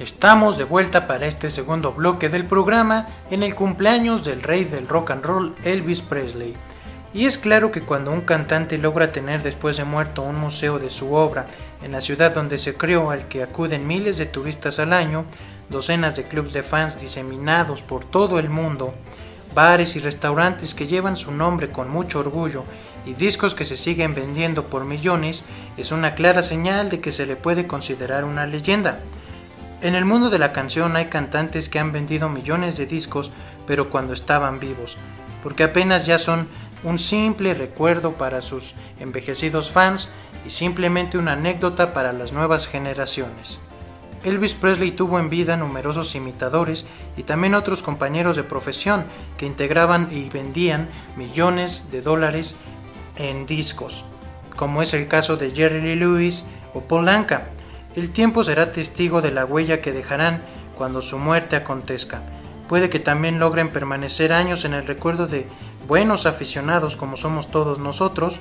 Estamos 0.00 0.56
de 0.56 0.62
vuelta 0.62 1.08
para 1.08 1.26
este 1.26 1.50
segundo 1.50 1.90
bloque 1.90 2.28
del 2.28 2.44
programa 2.44 3.08
en 3.32 3.42
el 3.42 3.56
cumpleaños 3.56 4.24
del 4.24 4.44
rey 4.44 4.64
del 4.64 4.86
rock 4.86 5.10
and 5.10 5.24
roll 5.24 5.56
Elvis 5.64 6.02
Presley. 6.02 6.54
Y 7.12 7.24
es 7.26 7.36
claro 7.36 7.72
que 7.72 7.82
cuando 7.82 8.12
un 8.12 8.20
cantante 8.20 8.78
logra 8.78 9.10
tener 9.10 9.42
después 9.42 9.76
de 9.76 9.82
muerto 9.82 10.22
un 10.22 10.38
museo 10.38 10.78
de 10.78 10.90
su 10.90 11.14
obra 11.14 11.48
en 11.82 11.90
la 11.90 12.00
ciudad 12.00 12.32
donde 12.32 12.58
se 12.58 12.76
creó 12.76 13.10
al 13.10 13.26
que 13.26 13.42
acuden 13.42 13.88
miles 13.88 14.18
de 14.18 14.26
turistas 14.26 14.78
al 14.78 14.92
año, 14.92 15.24
docenas 15.68 16.14
de 16.14 16.28
clubs 16.28 16.52
de 16.52 16.62
fans 16.62 17.00
diseminados 17.00 17.82
por 17.82 18.04
todo 18.04 18.38
el 18.38 18.50
mundo, 18.50 18.94
bares 19.52 19.96
y 19.96 19.98
restaurantes 19.98 20.74
que 20.74 20.86
llevan 20.86 21.16
su 21.16 21.32
nombre 21.32 21.70
con 21.70 21.90
mucho 21.90 22.20
orgullo 22.20 22.62
y 23.04 23.14
discos 23.14 23.52
que 23.52 23.64
se 23.64 23.76
siguen 23.76 24.14
vendiendo 24.14 24.62
por 24.62 24.84
millones, 24.84 25.44
es 25.76 25.90
una 25.90 26.14
clara 26.14 26.42
señal 26.42 26.88
de 26.88 27.00
que 27.00 27.10
se 27.10 27.26
le 27.26 27.34
puede 27.34 27.66
considerar 27.66 28.24
una 28.24 28.46
leyenda. 28.46 29.00
En 29.80 29.94
el 29.94 30.04
mundo 30.04 30.28
de 30.28 30.40
la 30.40 30.52
canción 30.52 30.96
hay 30.96 31.06
cantantes 31.06 31.68
que 31.68 31.78
han 31.78 31.92
vendido 31.92 32.28
millones 32.28 32.76
de 32.76 32.86
discos, 32.86 33.30
pero 33.64 33.90
cuando 33.90 34.12
estaban 34.12 34.58
vivos, 34.58 34.96
porque 35.40 35.62
apenas 35.62 36.04
ya 36.04 36.18
son 36.18 36.48
un 36.82 36.98
simple 36.98 37.54
recuerdo 37.54 38.14
para 38.14 38.42
sus 38.42 38.74
envejecidos 38.98 39.70
fans 39.70 40.12
y 40.44 40.50
simplemente 40.50 41.16
una 41.16 41.34
anécdota 41.34 41.92
para 41.92 42.12
las 42.12 42.32
nuevas 42.32 42.66
generaciones. 42.66 43.60
Elvis 44.24 44.54
Presley 44.54 44.90
tuvo 44.90 45.20
en 45.20 45.30
vida 45.30 45.56
numerosos 45.56 46.16
imitadores 46.16 46.86
y 47.16 47.22
también 47.22 47.54
otros 47.54 47.84
compañeros 47.84 48.34
de 48.34 48.42
profesión 48.42 49.04
que 49.36 49.46
integraban 49.46 50.08
y 50.10 50.28
vendían 50.28 50.88
millones 51.16 51.92
de 51.92 52.02
dólares 52.02 52.56
en 53.14 53.46
discos, 53.46 54.04
como 54.56 54.82
es 54.82 54.92
el 54.92 55.06
caso 55.06 55.36
de 55.36 55.52
Jerry 55.52 55.80
Lee 55.80 55.94
Lewis 55.94 56.46
o 56.74 56.80
Paul 56.80 57.08
Anka, 57.08 57.50
el 57.98 58.10
tiempo 58.10 58.44
será 58.44 58.70
testigo 58.70 59.22
de 59.22 59.32
la 59.32 59.44
huella 59.44 59.80
que 59.80 59.92
dejarán 59.92 60.42
cuando 60.76 61.02
su 61.02 61.18
muerte 61.18 61.56
acontezca. 61.56 62.22
Puede 62.68 62.90
que 62.90 63.00
también 63.00 63.40
logren 63.40 63.70
permanecer 63.70 64.32
años 64.32 64.64
en 64.64 64.74
el 64.74 64.86
recuerdo 64.86 65.26
de 65.26 65.48
buenos 65.88 66.26
aficionados 66.26 66.96
como 66.96 67.16
somos 67.16 67.50
todos 67.50 67.78
nosotros 67.78 68.38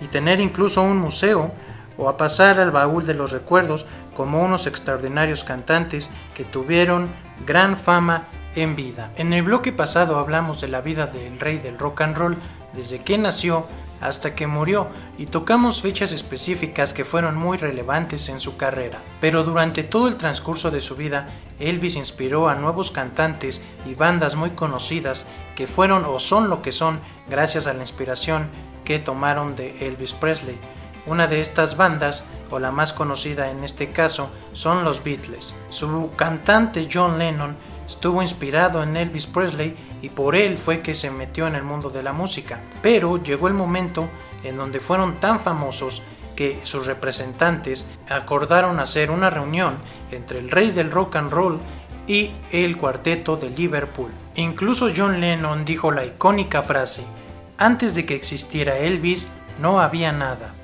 y 0.00 0.06
tener 0.06 0.40
incluso 0.40 0.82
un 0.82 0.98
museo 0.98 1.52
o 1.96 2.08
a 2.08 2.16
pasar 2.16 2.60
al 2.60 2.70
baúl 2.70 3.06
de 3.06 3.14
los 3.14 3.32
recuerdos 3.32 3.86
como 4.14 4.42
unos 4.42 4.66
extraordinarios 4.66 5.42
cantantes 5.42 6.10
que 6.34 6.44
tuvieron 6.44 7.08
gran 7.46 7.76
fama 7.76 8.28
en 8.54 8.76
vida. 8.76 9.10
En 9.16 9.32
el 9.32 9.42
bloque 9.42 9.72
pasado 9.72 10.18
hablamos 10.18 10.60
de 10.60 10.68
la 10.68 10.80
vida 10.80 11.06
del 11.06 11.40
rey 11.40 11.58
del 11.58 11.78
rock 11.78 12.02
and 12.02 12.16
roll 12.16 12.36
desde 12.74 13.00
que 13.00 13.18
nació 13.18 13.66
hasta 14.02 14.34
que 14.34 14.46
murió 14.46 14.88
y 15.16 15.26
tocamos 15.26 15.80
fechas 15.80 16.12
específicas 16.12 16.92
que 16.92 17.04
fueron 17.04 17.36
muy 17.36 17.56
relevantes 17.56 18.28
en 18.28 18.40
su 18.40 18.56
carrera. 18.56 18.98
Pero 19.20 19.44
durante 19.44 19.82
todo 19.82 20.08
el 20.08 20.16
transcurso 20.16 20.70
de 20.70 20.80
su 20.80 20.96
vida, 20.96 21.28
Elvis 21.58 21.96
inspiró 21.96 22.48
a 22.48 22.54
nuevos 22.54 22.90
cantantes 22.90 23.62
y 23.86 23.94
bandas 23.94 24.34
muy 24.34 24.50
conocidas 24.50 25.26
que 25.54 25.66
fueron 25.66 26.04
o 26.04 26.18
son 26.18 26.50
lo 26.50 26.62
que 26.62 26.72
son 26.72 27.00
gracias 27.28 27.66
a 27.66 27.74
la 27.74 27.80
inspiración 27.80 28.48
que 28.84 28.98
tomaron 28.98 29.54
de 29.56 29.86
Elvis 29.86 30.12
Presley. 30.12 30.58
Una 31.06 31.26
de 31.26 31.40
estas 31.40 31.76
bandas, 31.76 32.24
o 32.50 32.58
la 32.58 32.70
más 32.70 32.92
conocida 32.92 33.50
en 33.50 33.64
este 33.64 33.90
caso, 33.90 34.30
son 34.52 34.84
los 34.84 35.02
Beatles. 35.02 35.54
Su 35.68 36.10
cantante 36.16 36.88
John 36.92 37.18
Lennon 37.18 37.56
estuvo 37.92 38.22
inspirado 38.22 38.82
en 38.82 38.96
Elvis 38.96 39.26
Presley 39.26 39.76
y 40.00 40.08
por 40.08 40.34
él 40.34 40.58
fue 40.58 40.80
que 40.80 40.94
se 40.94 41.10
metió 41.10 41.46
en 41.46 41.54
el 41.54 41.62
mundo 41.62 41.90
de 41.90 42.02
la 42.02 42.12
música. 42.12 42.60
Pero 42.82 43.22
llegó 43.22 43.48
el 43.48 43.54
momento 43.54 44.08
en 44.42 44.56
donde 44.56 44.80
fueron 44.80 45.20
tan 45.20 45.40
famosos 45.40 46.02
que 46.34 46.58
sus 46.64 46.86
representantes 46.86 47.88
acordaron 48.08 48.80
hacer 48.80 49.10
una 49.10 49.30
reunión 49.30 49.76
entre 50.10 50.38
el 50.38 50.50
rey 50.50 50.70
del 50.70 50.90
rock 50.90 51.16
and 51.16 51.30
roll 51.30 51.60
y 52.06 52.32
el 52.50 52.76
cuarteto 52.76 53.36
de 53.36 53.50
Liverpool. 53.50 54.10
Incluso 54.34 54.90
John 54.94 55.20
Lennon 55.20 55.64
dijo 55.64 55.90
la 55.90 56.04
icónica 56.04 56.62
frase, 56.62 57.04
antes 57.58 57.94
de 57.94 58.06
que 58.06 58.14
existiera 58.14 58.78
Elvis 58.78 59.28
no 59.60 59.80
había 59.80 60.12
nada. 60.12 60.54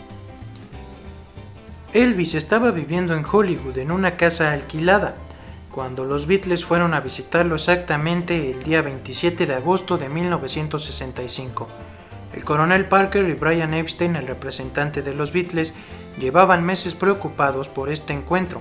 Elvis 1.93 2.35
estaba 2.35 2.71
viviendo 2.71 3.15
en 3.15 3.25
Hollywood 3.25 3.79
en 3.79 3.93
una 3.93 4.17
casa 4.17 4.53
alquilada 4.53 5.15
cuando 5.79 6.05
los 6.05 6.27
Beatles 6.27 6.65
fueron 6.65 6.93
a 6.93 6.99
visitarlo 6.99 7.55
exactamente 7.55 8.51
el 8.51 8.65
día 8.65 8.83
27 8.83 9.47
de 9.47 9.55
agosto 9.55 9.97
de 9.97 10.09
1965. 10.09 11.69
El 12.35 12.43
coronel 12.43 12.87
Parker 12.87 13.29
y 13.29 13.35
Brian 13.35 13.73
Epstein, 13.75 14.17
el 14.17 14.27
representante 14.27 15.03
de 15.03 15.15
los 15.15 15.33
Beatles, 15.33 15.75
llevaban 16.19 16.65
meses 16.65 16.97
preocupados 16.97 17.69
por 17.69 17.91
este 17.91 18.13
encuentro. 18.13 18.61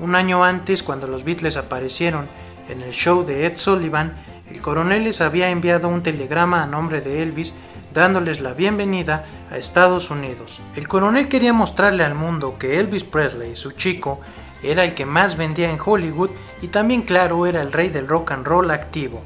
Un 0.00 0.16
año 0.16 0.42
antes, 0.42 0.82
cuando 0.82 1.06
los 1.06 1.22
Beatles 1.22 1.56
aparecieron 1.56 2.26
en 2.68 2.82
el 2.82 2.90
show 2.90 3.24
de 3.24 3.46
Ed 3.46 3.56
Sullivan, 3.56 4.14
el 4.50 4.60
coronel 4.60 5.04
les 5.04 5.20
había 5.20 5.50
enviado 5.50 5.86
un 5.86 6.02
telegrama 6.02 6.64
a 6.64 6.66
nombre 6.66 7.00
de 7.00 7.22
Elvis 7.22 7.54
dándoles 7.94 8.40
la 8.40 8.52
bienvenida 8.52 9.26
a 9.48 9.58
Estados 9.58 10.10
Unidos. 10.10 10.60
El 10.74 10.88
coronel 10.88 11.28
quería 11.28 11.52
mostrarle 11.52 12.02
al 12.02 12.16
mundo 12.16 12.56
que 12.58 12.80
Elvis 12.80 13.04
Presley, 13.04 13.54
su 13.54 13.70
chico, 13.70 14.20
era 14.62 14.84
el 14.84 14.94
que 14.94 15.06
más 15.06 15.36
vendía 15.36 15.70
en 15.70 15.78
Hollywood 15.84 16.30
y 16.62 16.68
también 16.68 17.02
claro 17.02 17.46
era 17.46 17.60
el 17.60 17.72
rey 17.72 17.88
del 17.88 18.08
rock 18.08 18.32
and 18.32 18.46
roll 18.46 18.70
activo. 18.70 19.22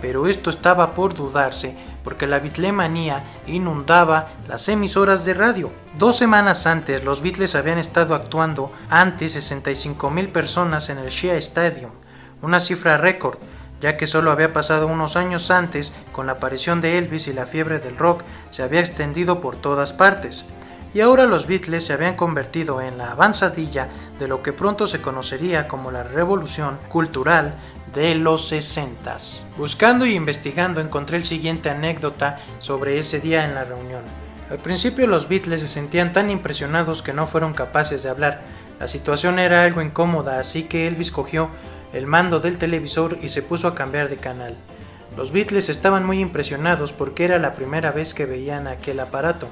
Pero 0.00 0.26
esto 0.26 0.50
estaba 0.50 0.94
por 0.94 1.14
dudarse 1.14 1.76
porque 2.04 2.26
la 2.26 2.38
bitlemanía 2.38 3.22
inundaba 3.46 4.28
las 4.48 4.68
emisoras 4.68 5.24
de 5.24 5.34
radio. 5.34 5.70
Dos 5.98 6.16
semanas 6.16 6.66
antes 6.66 7.04
los 7.04 7.22
Beatles 7.22 7.54
habían 7.54 7.78
estado 7.78 8.14
actuando 8.14 8.72
ante 8.88 9.28
65 9.28 10.10
mil 10.10 10.28
personas 10.28 10.88
en 10.88 10.98
el 10.98 11.10
Shea 11.10 11.36
Stadium, 11.36 11.90
una 12.42 12.60
cifra 12.60 12.96
récord, 12.96 13.38
ya 13.80 13.96
que 13.96 14.06
solo 14.06 14.30
había 14.30 14.52
pasado 14.52 14.86
unos 14.86 15.16
años 15.16 15.50
antes 15.50 15.92
con 16.12 16.26
la 16.26 16.32
aparición 16.32 16.80
de 16.80 16.98
Elvis 16.98 17.28
y 17.28 17.32
la 17.32 17.46
fiebre 17.46 17.78
del 17.78 17.96
rock 17.96 18.22
se 18.50 18.62
había 18.62 18.80
extendido 18.80 19.40
por 19.40 19.56
todas 19.56 19.92
partes. 19.92 20.44
Y 20.92 21.00
ahora 21.00 21.26
los 21.26 21.46
Beatles 21.46 21.84
se 21.84 21.92
habían 21.92 22.16
convertido 22.16 22.80
en 22.80 22.98
la 22.98 23.12
avanzadilla 23.12 23.88
de 24.18 24.26
lo 24.26 24.42
que 24.42 24.52
pronto 24.52 24.86
se 24.88 25.00
conocería 25.00 25.68
como 25.68 25.90
la 25.90 26.02
revolución 26.02 26.78
cultural 26.88 27.54
de 27.94 28.14
los 28.16 28.48
60. 28.48 29.16
Buscando 29.56 30.04
y 30.04 30.14
investigando 30.14 30.80
encontré 30.80 31.16
el 31.16 31.24
siguiente 31.24 31.70
anécdota 31.70 32.40
sobre 32.58 32.98
ese 32.98 33.20
día 33.20 33.44
en 33.44 33.54
la 33.54 33.64
reunión. 33.64 34.02
Al 34.50 34.58
principio 34.58 35.06
los 35.06 35.28
Beatles 35.28 35.60
se 35.60 35.68
sentían 35.68 36.12
tan 36.12 36.28
impresionados 36.28 37.02
que 37.02 37.12
no 37.12 37.28
fueron 37.28 37.54
capaces 37.54 38.02
de 38.02 38.10
hablar. 38.10 38.42
La 38.80 38.88
situación 38.88 39.38
era 39.38 39.62
algo 39.62 39.80
incómoda, 39.80 40.40
así 40.40 40.64
que 40.64 40.88
Elvis 40.88 41.12
cogió 41.12 41.50
el 41.92 42.06
mando 42.06 42.40
del 42.40 42.58
televisor 42.58 43.16
y 43.22 43.28
se 43.28 43.42
puso 43.42 43.68
a 43.68 43.74
cambiar 43.76 44.08
de 44.08 44.16
canal. 44.16 44.56
Los 45.16 45.30
Beatles 45.30 45.68
estaban 45.68 46.04
muy 46.04 46.20
impresionados 46.20 46.92
porque 46.92 47.24
era 47.24 47.38
la 47.38 47.54
primera 47.54 47.92
vez 47.92 48.12
que 48.12 48.26
veían 48.26 48.66
aquel 48.66 48.98
aparato. 48.98 49.48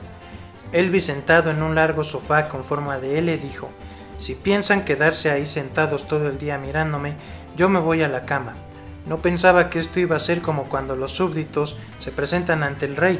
Elvis 0.72 1.04
sentado 1.04 1.50
en 1.50 1.62
un 1.62 1.74
largo 1.74 2.04
sofá 2.04 2.48
con 2.48 2.64
forma 2.64 2.98
de 2.98 3.18
L 3.18 3.38
dijo, 3.38 3.70
si 4.18 4.34
piensan 4.34 4.84
quedarse 4.84 5.30
ahí 5.30 5.46
sentados 5.46 6.06
todo 6.06 6.28
el 6.28 6.38
día 6.38 6.58
mirándome, 6.58 7.14
yo 7.56 7.68
me 7.68 7.80
voy 7.80 8.02
a 8.02 8.08
la 8.08 8.26
cama. 8.26 8.54
No 9.06 9.18
pensaba 9.18 9.70
que 9.70 9.78
esto 9.78 10.00
iba 10.00 10.16
a 10.16 10.20
ser 10.20 10.42
como 10.42 10.64
cuando 10.64 10.94
los 10.94 11.12
súbditos 11.12 11.78
se 11.98 12.12
presentan 12.12 12.62
ante 12.62 12.84
el 12.84 12.96
rey. 12.96 13.18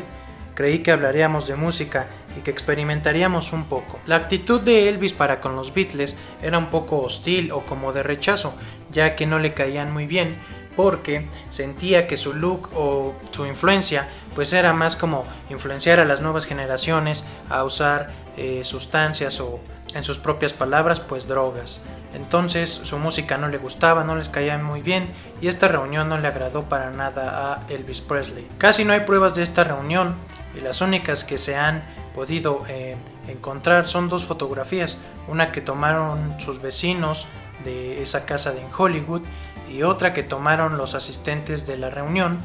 Creí 0.54 0.80
que 0.80 0.90
hablaríamos 0.90 1.46
de 1.46 1.56
música 1.56 2.08
y 2.36 2.40
que 2.40 2.50
experimentaríamos 2.50 3.52
un 3.52 3.64
poco. 3.64 3.98
La 4.06 4.16
actitud 4.16 4.60
de 4.60 4.88
Elvis 4.88 5.14
para 5.14 5.40
con 5.40 5.56
los 5.56 5.72
Beatles 5.72 6.18
era 6.42 6.58
un 6.58 6.68
poco 6.68 7.00
hostil 7.00 7.52
o 7.52 7.64
como 7.64 7.92
de 7.92 8.02
rechazo, 8.02 8.54
ya 8.90 9.16
que 9.16 9.26
no 9.26 9.38
le 9.38 9.54
caían 9.54 9.92
muy 9.92 10.06
bien, 10.06 10.36
porque 10.76 11.26
sentía 11.48 12.06
que 12.06 12.16
su 12.16 12.34
look 12.34 12.68
o 12.74 13.14
su 13.30 13.46
influencia 13.46 14.08
pues 14.38 14.52
era 14.52 14.72
más 14.72 14.94
como 14.94 15.24
influenciar 15.50 15.98
a 15.98 16.04
las 16.04 16.20
nuevas 16.20 16.46
generaciones 16.46 17.24
a 17.50 17.64
usar 17.64 18.10
eh, 18.36 18.60
sustancias 18.62 19.40
o 19.40 19.58
en 19.96 20.04
sus 20.04 20.18
propias 20.18 20.52
palabras 20.52 21.00
pues 21.00 21.26
drogas. 21.26 21.80
Entonces 22.14 22.70
su 22.70 22.98
música 22.98 23.36
no 23.36 23.48
le 23.48 23.58
gustaba, 23.58 24.04
no 24.04 24.14
les 24.14 24.28
caía 24.28 24.56
muy 24.56 24.80
bien 24.80 25.12
y 25.40 25.48
esta 25.48 25.66
reunión 25.66 26.08
no 26.08 26.18
le 26.18 26.28
agradó 26.28 26.62
para 26.68 26.90
nada 26.90 27.52
a 27.52 27.66
Elvis 27.68 28.00
Presley. 28.00 28.46
Casi 28.58 28.84
no 28.84 28.92
hay 28.92 29.00
pruebas 29.00 29.34
de 29.34 29.42
esta 29.42 29.64
reunión, 29.64 30.14
y 30.56 30.60
las 30.60 30.82
únicas 30.82 31.24
que 31.24 31.36
se 31.36 31.56
han 31.56 31.82
podido 32.14 32.62
eh, 32.68 32.96
encontrar 33.26 33.88
son 33.88 34.08
dos 34.08 34.24
fotografías, 34.24 34.98
una 35.26 35.50
que 35.50 35.62
tomaron 35.62 36.40
sus 36.40 36.62
vecinos 36.62 37.26
de 37.64 38.02
esa 38.02 38.24
casa 38.24 38.52
de 38.52 38.60
en 38.60 38.68
Hollywood 38.72 39.22
y 39.68 39.82
otra 39.82 40.14
que 40.14 40.22
tomaron 40.22 40.78
los 40.78 40.94
asistentes 40.94 41.66
de 41.66 41.76
la 41.76 41.90
reunión, 41.90 42.38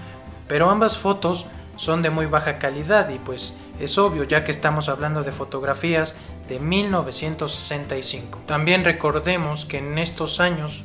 pero 0.47 0.71
ambas 0.71 0.97
fotos 0.97 1.45
son 1.75 2.01
de 2.01 2.09
muy 2.09 2.25
baja 2.25 2.59
calidad 2.59 3.09
y 3.09 3.19
pues 3.19 3.57
es 3.79 3.97
obvio 3.97 4.23
ya 4.23 4.43
que 4.43 4.51
estamos 4.51 4.89
hablando 4.89 5.23
de 5.23 5.31
fotografías 5.31 6.15
de 6.47 6.59
1965. 6.59 8.41
También 8.45 8.83
recordemos 8.83 9.65
que 9.65 9.79
en 9.79 9.97
estos 9.97 10.39
años 10.39 10.83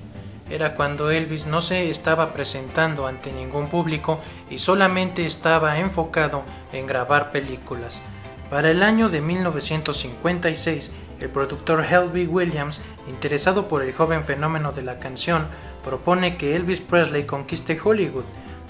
era 0.51 0.75
cuando 0.75 1.11
Elvis 1.11 1.47
no 1.47 1.61
se 1.61 1.91
estaba 1.91 2.33
presentando 2.33 3.07
ante 3.07 3.33
ningún 3.33 3.69
público 3.69 4.21
y 4.49 4.59
solamente 4.59 5.27
estaba 5.27 5.79
enfocado 5.79 6.43
en 6.73 6.87
grabar 6.87 7.31
películas. 7.31 8.01
Para 8.49 8.71
el 8.71 8.83
año 8.83 9.11
de 9.11 9.21
1956, 9.21 10.93
el 11.21 11.29
productor 11.29 11.85
Helby 11.85 12.27
Williams, 12.27 12.81
interesado 13.09 13.69
por 13.69 13.83
el 13.83 13.93
joven 13.93 14.25
fenómeno 14.25 14.73
de 14.73 14.83
la 14.83 14.99
canción, 14.99 15.49
propone 15.85 16.37
que 16.37 16.57
Elvis 16.57 16.81
Presley 16.81 17.25
conquiste 17.25 17.79
Hollywood. 17.83 18.25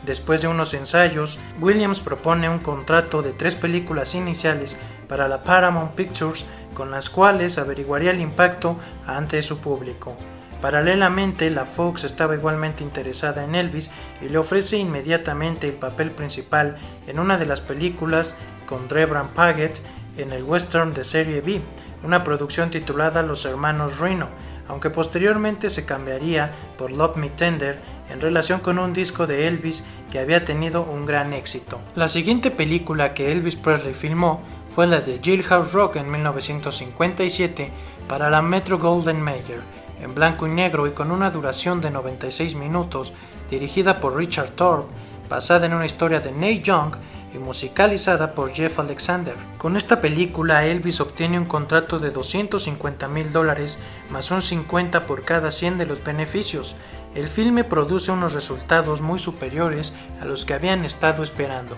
Después 0.05 0.41
de 0.41 0.49
unos 0.49 0.75
ensayos, 0.75 1.39
Williams 1.61 2.01
propone 2.01 2.49
un 2.49 2.61
contrato 2.61 3.23
de 3.23 3.33
tres 3.33 3.57
películas 3.57 4.15
iniciales 4.15 4.77
para 5.09 5.29
la 5.29 5.43
Paramount 5.43 5.93
Pictures 5.93 6.45
con 6.75 6.91
las 6.91 7.11
cuales 7.11 7.59
averiguaría 7.59 8.13
el 8.13 8.21
impacto 8.21 8.77
ante 9.07 9.43
su 9.43 9.59
público. 9.59 10.17
Paralelamente, 10.61 11.51
la 11.51 11.67
Fox 11.67 12.05
estaba 12.05 12.35
igualmente 12.35 12.83
interesada 12.83 13.45
en 13.45 13.55
Elvis 13.55 13.91
y 14.21 14.29
le 14.29 14.39
ofrece 14.39 14.77
inmediatamente 14.77 15.69
el 15.69 15.75
papel 15.75 16.11
principal 16.11 16.77
en 17.07 17.19
una 17.19 17.39
de 17.39 17.47
las 17.47 17.61
películas 17.61 18.35
con 18.67 18.89
Drebran 18.89 19.29
Paget 19.29 19.81
en 20.17 20.33
el 20.33 20.43
western 20.43 20.95
de 20.95 21.05
serie 21.05 21.41
B, 21.41 21.61
una 22.03 22.25
producción 22.25 22.71
titulada 22.71 23.23
Los 23.23 23.45
Hermanos 23.45 23.99
Reno, 23.99 24.29
aunque 24.69 24.91
posteriormente 24.91 25.71
se 25.71 25.85
cambiaría 25.85 26.53
por 26.77 26.91
Love 26.91 27.17
Me 27.17 27.31
Tender 27.31 27.81
en 28.11 28.21
relación 28.21 28.61
con 28.61 28.79
un 28.79 28.92
disco 28.92 29.27
de 29.27 29.49
Elvis 29.49 29.85
que 30.11 30.18
había 30.18 30.44
tenido 30.44 30.83
un 30.83 31.07
gran 31.07 31.33
éxito. 31.33 31.81
La 31.94 32.09
siguiente 32.09 32.51
película 32.51 33.14
que 33.14 33.33
Elvis 33.33 33.57
Presley 33.57 33.94
filmó 33.94 34.40
fue 34.75 34.87
la 34.87 35.01
de 35.01 35.21
Jailhouse 35.23 35.73
Rock 35.73 35.97
en 35.97 36.11
1957 36.11 37.71
para 38.09 38.31
la 38.31 38.42
Metro 38.42 38.79
Golden 38.79 39.21
Mayer 39.21 39.79
en 40.01 40.14
blanco 40.14 40.47
y 40.47 40.51
negro 40.51 40.87
y 40.87 40.90
con 40.90 41.11
una 41.11 41.31
duración 41.31 41.81
de 41.81 41.90
96 41.90 42.55
minutos, 42.55 43.12
dirigida 43.51 44.01
por 44.01 44.16
Richard 44.16 44.51
Thorpe, 44.51 44.92
basada 45.29 45.66
en 45.66 45.75
una 45.75 45.87
historia 45.87 46.21
de 46.21 46.33
Nate 46.33 46.62
Young 46.62 46.94
y 47.35 47.38
musicalizada 47.38 48.35
por 48.35 48.53
Jeff 48.53 48.79
Alexander. 48.79 49.35
Con 49.59 49.77
esta 49.77 50.01
película 50.01 50.64
Elvis 50.64 51.01
obtiene 51.01 51.38
un 51.38 51.44
contrato 51.44 51.99
de 51.99 52.11
250 52.11 53.09
mil 53.09 53.33
dólares 53.33 53.79
más 54.11 54.31
un 54.31 54.40
50 54.40 55.05
por 55.07 55.25
cada 55.25 55.51
100 55.51 55.79
de 55.79 55.87
los 55.87 56.03
beneficios. 56.03 56.77
El 57.19 57.27
filme 57.27 57.65
produce 57.65 58.13
unos 58.13 58.33
resultados 58.33 59.01
muy 59.01 59.19
superiores 59.19 59.93
a 60.21 60.25
los 60.25 60.45
que 60.45 60.55
habían 60.55 60.85
estado 60.85 61.25
esperando. 61.25 61.75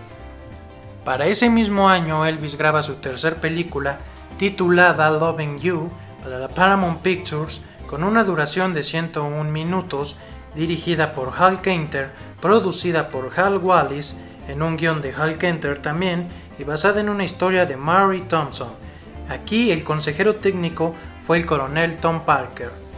Para 1.02 1.28
ese 1.28 1.48
mismo 1.48 1.88
año 1.88 2.26
Elvis 2.26 2.58
graba 2.58 2.82
su 2.82 2.96
tercer 2.96 3.36
película 3.36 4.00
titulada 4.36 5.10
Loving 5.10 5.58
You 5.58 5.90
para 6.22 6.38
la 6.38 6.48
Paramount 6.48 7.00
Pictures 7.00 7.62
con 7.86 8.04
una 8.04 8.22
duración 8.22 8.74
de 8.74 8.82
101 8.82 9.44
minutos, 9.44 10.18
dirigida 10.54 11.14
por 11.14 11.32
Hal 11.38 11.62
Kenter, 11.62 12.10
producida 12.42 13.08
por 13.08 13.32
Hal 13.40 13.56
Wallis, 13.56 14.20
en 14.46 14.60
un 14.60 14.76
guion 14.76 15.00
de 15.00 15.14
Hal 15.14 15.38
Kenter 15.38 15.80
también, 15.80 16.28
y 16.58 16.64
basada 16.64 17.00
en 17.00 17.08
una 17.08 17.24
historia 17.24 17.64
de 17.64 17.78
Mary 17.78 18.20
Thompson. 18.28 18.74
Aquí 19.30 19.70
el 19.72 19.84
consejero 19.84 20.36
técnico 20.36 20.94
fue 21.26 21.38
el 21.38 21.46
coronel 21.46 21.96
Tom 21.96 22.26
Parker. 22.26 22.89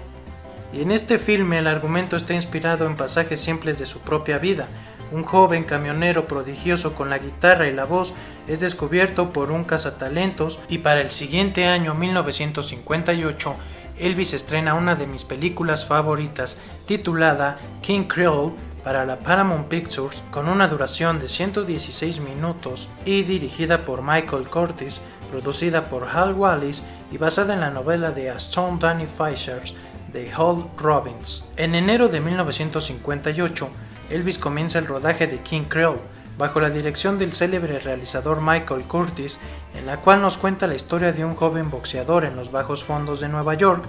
Y 0.73 0.81
en 0.81 0.91
este 0.91 1.19
filme 1.19 1.59
el 1.59 1.67
argumento 1.67 2.17
está 2.17 2.35
inspirado 2.35 2.87
en 2.87 2.97
pasajes 2.97 3.41
simples 3.41 3.79
de 3.79 3.87
su 3.87 4.01
propia 4.01 4.39
vida. 4.39 4.69
Un 5.11 5.23
joven 5.23 5.65
camionero 5.65 6.27
prodigioso 6.27 6.95
con 6.95 7.11
la 7.11 7.19
guitarra 7.19 7.69
y 7.69 7.73
la 7.75 7.85
voz 7.85 8.15
es 8.49 8.61
descubierto 8.61 9.33
por 9.33 9.51
un 9.51 9.65
cazatalentos 9.65 10.59
y 10.69 10.79
para 10.79 11.03
el 11.03 11.11
siguiente 11.11 11.67
año 11.67 11.95
1958 11.95 13.57
Elvis 13.99 14.33
estrena 14.33 14.75
una 14.75 14.95
de 14.95 15.07
mis 15.07 15.25
películas 15.25 15.85
favoritas 15.85 16.59
titulada 16.87 17.59
King 17.83 18.05
Creole 18.05 18.55
para 18.83 19.05
la 19.05 19.19
Paramount 19.19 19.69
Pictures 19.69 20.23
con 20.31 20.49
una 20.49 20.67
duración 20.67 21.21
de 21.21 21.29
116 21.29 22.21
minutos 22.21 22.89
y 23.05 23.23
dirigida 23.23 23.85
por 23.85 24.03
Michael 24.03 24.49
Curtis, 24.49 25.01
producida 25.31 25.89
por 25.91 26.09
Hal 26.09 26.33
Wallis 26.33 26.83
y 27.13 27.19
basada 27.19 27.55
en 27.55 27.61
la 27.61 27.71
novela 27.71 28.11
de 28.11 28.31
Aston 28.31 28.79
Danny 28.79 29.07
Fisher 29.07 29.63
de 30.13 30.31
Hal 30.33 30.67
Robbins. 30.77 31.45
En 31.57 31.75
enero 31.75 32.09
de 32.09 32.21
1958, 32.21 33.69
Elvis 34.11 34.39
comienza 34.39 34.79
el 34.79 34.87
rodaje 34.87 35.27
de 35.27 35.41
King 35.41 35.65
Creole, 35.69 36.01
bajo 36.39 36.61
la 36.61 36.71
dirección 36.71 37.19
del 37.19 37.33
célebre 37.33 37.79
realizador 37.79 38.41
Michael 38.41 38.83
Curtis, 38.83 39.39
en 39.75 39.87
la 39.87 39.99
cual 39.99 40.23
nos 40.23 40.39
cuenta 40.39 40.67
la 40.67 40.75
historia 40.75 41.13
de 41.13 41.25
un 41.25 41.35
joven 41.35 41.71
boxeador 41.71 42.25
en 42.25 42.37
los 42.37 42.51
bajos 42.51 42.85
fondos 42.85 43.21
de 43.21 43.29
Nueva 43.29 43.55
York, 43.55 43.85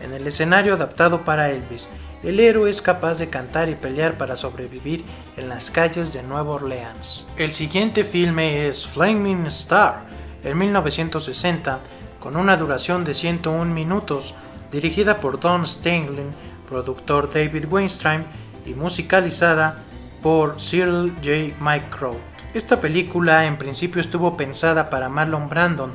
en 0.00 0.12
el 0.12 0.26
escenario 0.26 0.74
adaptado 0.74 1.24
para 1.24 1.50
Elvis. 1.50 1.88
El 2.22 2.40
héroe 2.40 2.70
es 2.70 2.82
capaz 2.82 3.18
de 3.18 3.28
cantar 3.28 3.68
y 3.68 3.74
pelear 3.74 4.18
para 4.18 4.36
sobrevivir 4.36 5.04
en 5.36 5.48
las 5.48 5.70
calles 5.70 6.12
de 6.12 6.22
Nueva 6.22 6.54
Orleans. 6.54 7.28
El 7.36 7.52
siguiente 7.52 8.04
filme 8.04 8.66
es 8.68 8.86
Flaming 8.86 9.46
Star, 9.46 10.00
en 10.42 10.58
1960, 10.58 11.80
con 12.20 12.36
una 12.36 12.56
duración 12.56 13.04
de 13.04 13.14
101 13.14 13.72
minutos, 13.72 14.34
dirigida 14.70 15.20
por 15.20 15.40
Don 15.40 15.62
Stanley, 15.62 16.26
productor 16.68 17.32
David 17.32 17.66
Weinstein 17.70 18.24
y 18.64 18.74
musicalizada 18.74 19.82
por 20.22 20.56
Cyril 20.58 21.12
J. 21.22 21.54
Micro. 21.60 22.16
Esta 22.54 22.80
película 22.80 23.44
en 23.46 23.58
principio 23.58 24.00
estuvo 24.00 24.36
pensada 24.36 24.88
para 24.90 25.08
Marlon 25.08 25.48
Brandon, 25.48 25.90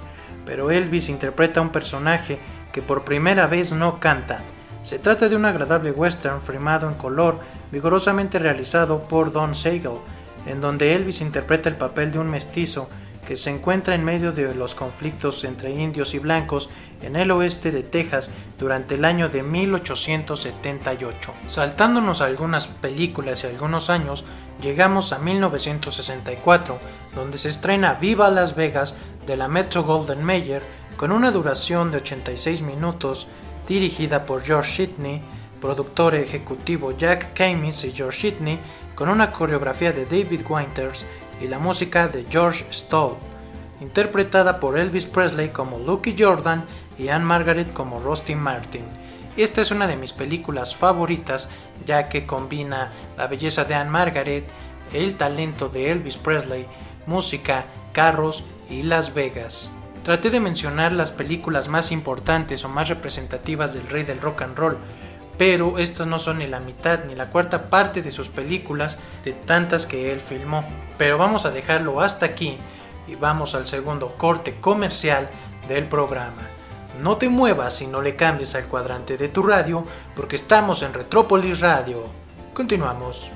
pero 0.46 0.72
Elvis 0.72 1.10
interpreta 1.10 1.62
un 1.62 1.70
personaje 1.70 2.40
que 2.72 2.82
por 2.82 3.04
primera 3.04 3.48
vez 3.48 3.74
no 3.74 4.00
canta. 4.00 4.40
Se 4.82 4.98
trata 4.98 5.30
de 5.30 5.36
un 5.36 5.46
agradable 5.46 5.92
western 5.92 6.42
filmado 6.42 6.88
en 6.88 6.96
color, 6.96 7.40
vigorosamente 7.72 8.40
realizado 8.40 9.02
por 9.02 9.32
Don 9.32 9.54
Siegel, 9.54 9.98
en 10.46 10.62
donde 10.62 10.96
Elvis 10.96 11.22
interpreta 11.22 11.70
el 11.70 11.76
papel 11.76 12.12
de 12.12 12.20
un 12.20 12.30
mestizo 12.30 12.90
que 13.28 13.38
se 13.38 13.52
encuentra 13.52 13.94
en 13.94 14.04
medio 14.04 14.32
de 14.32 14.56
los 14.56 14.74
conflictos 14.74 15.44
entre 15.44 15.72
indios 15.72 16.14
y 16.16 16.20
blancos 16.20 16.70
en 17.02 17.16
el 17.16 17.32
oeste 17.32 17.72
de 17.72 17.84
Texas 17.84 18.32
durante 18.60 18.96
el 18.96 19.06
año 19.06 19.30
de 19.30 19.44
1878. 19.44 21.34
Saltándonos 21.48 22.22
algunas 22.22 22.68
películas 22.68 23.44
y 23.44 23.48
algunos 23.48 23.90
años, 23.90 24.26
llegamos 24.62 25.14
a 25.14 25.20
1964, 25.20 26.80
donde 27.16 27.38
se 27.38 27.50
estrena 27.50 27.96
Viva 27.96 28.30
Las 28.30 28.56
Vegas 28.56 28.98
de 29.26 29.38
la 29.38 29.48
Metro 29.48 29.84
Golden 29.84 30.24
Mayer 30.24 30.62
con 30.98 31.12
una 31.12 31.32
duración 31.32 31.92
de 31.92 31.98
86 31.98 32.62
minutos, 32.62 33.28
dirigida 33.68 34.26
por 34.26 34.44
George 34.44 34.88
Sidney, 34.88 35.22
productor 35.60 36.16
ejecutivo 36.16 36.92
Jack 36.98 37.34
Kamis 37.34 37.84
y 37.86 37.92
George 37.92 38.32
Sidney, 38.32 38.60
con 38.96 39.10
una 39.10 39.32
coreografía 39.32 39.92
de 39.92 40.06
David 40.06 40.42
Winters 40.48 41.08
y 41.40 41.48
la 41.48 41.58
música 41.58 42.08
de 42.08 42.26
George 42.30 42.66
Stoll, 42.72 43.16
interpretada 43.82 44.60
por 44.60 44.78
Elvis 44.78 45.08
Presley 45.08 45.50
como 45.50 45.80
Lucky 45.80 46.16
Jordan 46.18 46.66
y 46.98 47.10
Anne 47.10 47.26
Margaret 47.26 47.74
como 47.74 48.00
Rusty 48.00 48.36
Martin. 48.36 48.86
Esta 49.36 49.62
es 49.62 49.72
una 49.72 49.88
de 49.88 49.96
mis 49.96 50.14
películas 50.14 50.76
favoritas 50.76 51.50
ya 51.86 52.08
que 52.08 52.26
combina 52.26 52.92
la 53.18 53.28
belleza 53.28 53.66
de 53.66 53.76
Anne 53.76 53.90
Margaret, 53.90 54.46
el 54.94 55.16
talento 55.16 55.68
de 55.68 55.92
Elvis 55.92 56.18
Presley, 56.18 56.68
música, 57.08 57.66
carros 57.92 58.44
y 58.70 58.84
Las 58.84 59.14
Vegas. 59.14 59.74
Traté 60.04 60.30
de 60.30 60.40
mencionar 60.40 60.94
las 60.94 61.12
películas 61.12 61.68
más 61.68 61.92
importantes 61.92 62.64
o 62.66 62.70
más 62.70 62.90
representativas 62.90 63.74
del 63.74 63.88
rey 63.88 64.04
del 64.04 64.20
rock 64.20 64.44
and 64.44 64.58
roll, 64.58 64.78
pero 65.38 65.80
estas 65.80 66.08
no 66.08 66.20
son 66.20 66.40
ni 66.40 66.48
la 66.48 66.60
mitad 66.60 67.06
ni 67.06 67.16
la 67.16 67.28
cuarta 67.28 67.70
parte 67.70 68.02
de 68.02 68.12
sus 68.12 68.28
películas 68.28 69.00
de 69.24 69.32
tantas 69.32 69.86
que 69.86 70.12
él 70.12 70.20
filmó. 70.20 70.64
Pero 70.98 71.18
vamos 71.18 71.46
a 71.46 71.52
dejarlo 71.52 72.02
hasta 72.02 72.26
aquí 72.26 72.58
y 73.12 73.16
vamos 73.16 73.56
al 73.56 73.68
segundo 73.68 74.16
corte 74.18 74.56
comercial 74.62 75.30
del 75.68 75.88
programa. 75.88 76.44
No 77.02 77.18
te 77.18 77.30
muevas 77.30 77.82
y 77.82 77.88
no 77.88 78.02
le 78.02 78.16
cambies 78.16 78.56
al 78.56 78.68
cuadrante 78.68 79.18
de 79.18 79.30
tu 79.30 79.44
radio 79.44 79.86
porque 80.16 80.36
estamos 80.36 80.82
en 80.84 80.94
Retrópolis 80.94 81.60
Radio. 81.60 82.06
Continuamos. 82.54 83.32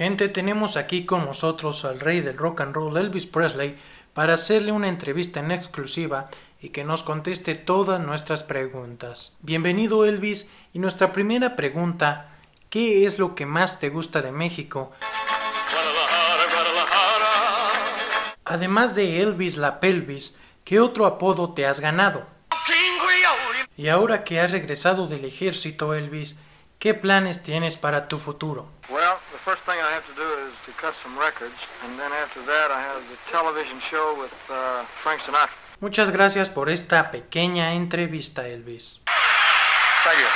Gente, 0.00 0.30
tenemos 0.30 0.78
aquí 0.78 1.04
con 1.04 1.26
nosotros 1.26 1.84
al 1.84 2.00
rey 2.00 2.22
del 2.22 2.38
rock 2.38 2.62
and 2.62 2.74
roll, 2.74 2.96
Elvis 2.96 3.26
Presley, 3.26 3.78
para 4.14 4.32
hacerle 4.32 4.72
una 4.72 4.88
entrevista 4.88 5.40
en 5.40 5.50
exclusiva 5.50 6.30
y 6.58 6.70
que 6.70 6.84
nos 6.84 7.02
conteste 7.02 7.54
todas 7.54 8.00
nuestras 8.00 8.42
preguntas. 8.42 9.36
Bienvenido 9.42 10.06
Elvis, 10.06 10.50
y 10.72 10.78
nuestra 10.78 11.12
primera 11.12 11.54
pregunta, 11.54 12.30
¿qué 12.70 13.04
es 13.04 13.18
lo 13.18 13.34
que 13.34 13.44
más 13.44 13.78
te 13.78 13.90
gusta 13.90 14.22
de 14.22 14.32
México? 14.32 14.90
Además 18.46 18.94
de 18.94 19.20
Elvis 19.20 19.58
la 19.58 19.80
pelvis, 19.80 20.38
¿qué 20.64 20.80
otro 20.80 21.04
apodo 21.04 21.52
te 21.52 21.66
has 21.66 21.78
ganado? 21.78 22.26
Y 23.76 23.88
ahora 23.88 24.24
que 24.24 24.40
has 24.40 24.50
regresado 24.50 25.08
del 25.08 25.26
ejército, 25.26 25.92
Elvis, 25.92 26.40
¿qué 26.80 26.94
planes 26.94 27.44
tienes 27.44 27.76
para 27.76 28.08
tu 28.08 28.18
futuro? 28.18 28.66
first 29.44 29.64
thing 29.64 29.78
I 29.80 29.90
have 29.96 30.06
to 30.06 30.14
do 30.14 30.28
is 30.46 30.52
to 30.66 30.72
cut 30.72 30.94
some 31.02 31.16
records, 31.18 31.56
and 31.82 31.98
then 31.98 32.12
after 32.12 32.42
that 32.44 32.68
I 32.70 32.80
have 32.80 33.00
the 33.08 33.18
television 33.30 33.80
show 33.90 34.20
with 34.20 34.34
uh, 34.50 34.84
Frank 35.02 35.22
Sinatra. 35.22 35.56
Muchas 35.80 36.10
gracias 36.10 36.50
por 36.50 36.68
esta 36.68 37.10
pequeña 37.10 37.72
entrevista, 37.72 38.46
Elvis. 38.46 39.02
Thank 40.04 40.18
you. 40.18 40.26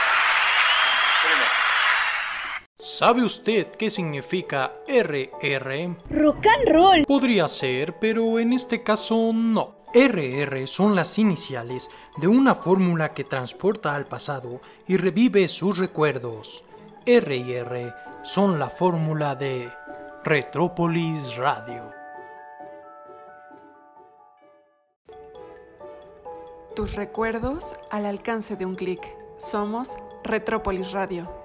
¿Sabe 2.78 3.24
usted 3.24 3.68
qué 3.78 3.88
significa 3.88 4.72
RR? 4.87 5.96
Rock 6.11 6.46
and 6.46 6.68
roll. 6.68 7.04
Podría 7.07 7.48
ser, 7.48 7.94
pero 7.98 8.38
en 8.38 8.52
este 8.52 8.83
caso 8.83 9.33
no. 9.33 9.73
RR 9.96 10.66
son 10.66 10.96
las 10.96 11.20
iniciales 11.20 11.88
de 12.16 12.26
una 12.26 12.57
fórmula 12.57 13.14
que 13.14 13.22
transporta 13.22 13.94
al 13.94 14.07
pasado 14.07 14.61
y 14.88 14.96
revive 14.96 15.46
sus 15.46 15.78
recuerdos. 15.78 16.64
RR 17.07 17.94
son 18.24 18.59
la 18.59 18.70
fórmula 18.70 19.37
de 19.37 19.72
Retrópolis 20.24 21.37
Radio. 21.37 21.92
Tus 26.74 26.94
recuerdos 26.96 27.76
al 27.92 28.07
alcance 28.07 28.57
de 28.57 28.66
un 28.66 28.74
clic. 28.74 29.00
Somos 29.38 29.96
Retrópolis 30.24 30.90
Radio. 30.90 31.43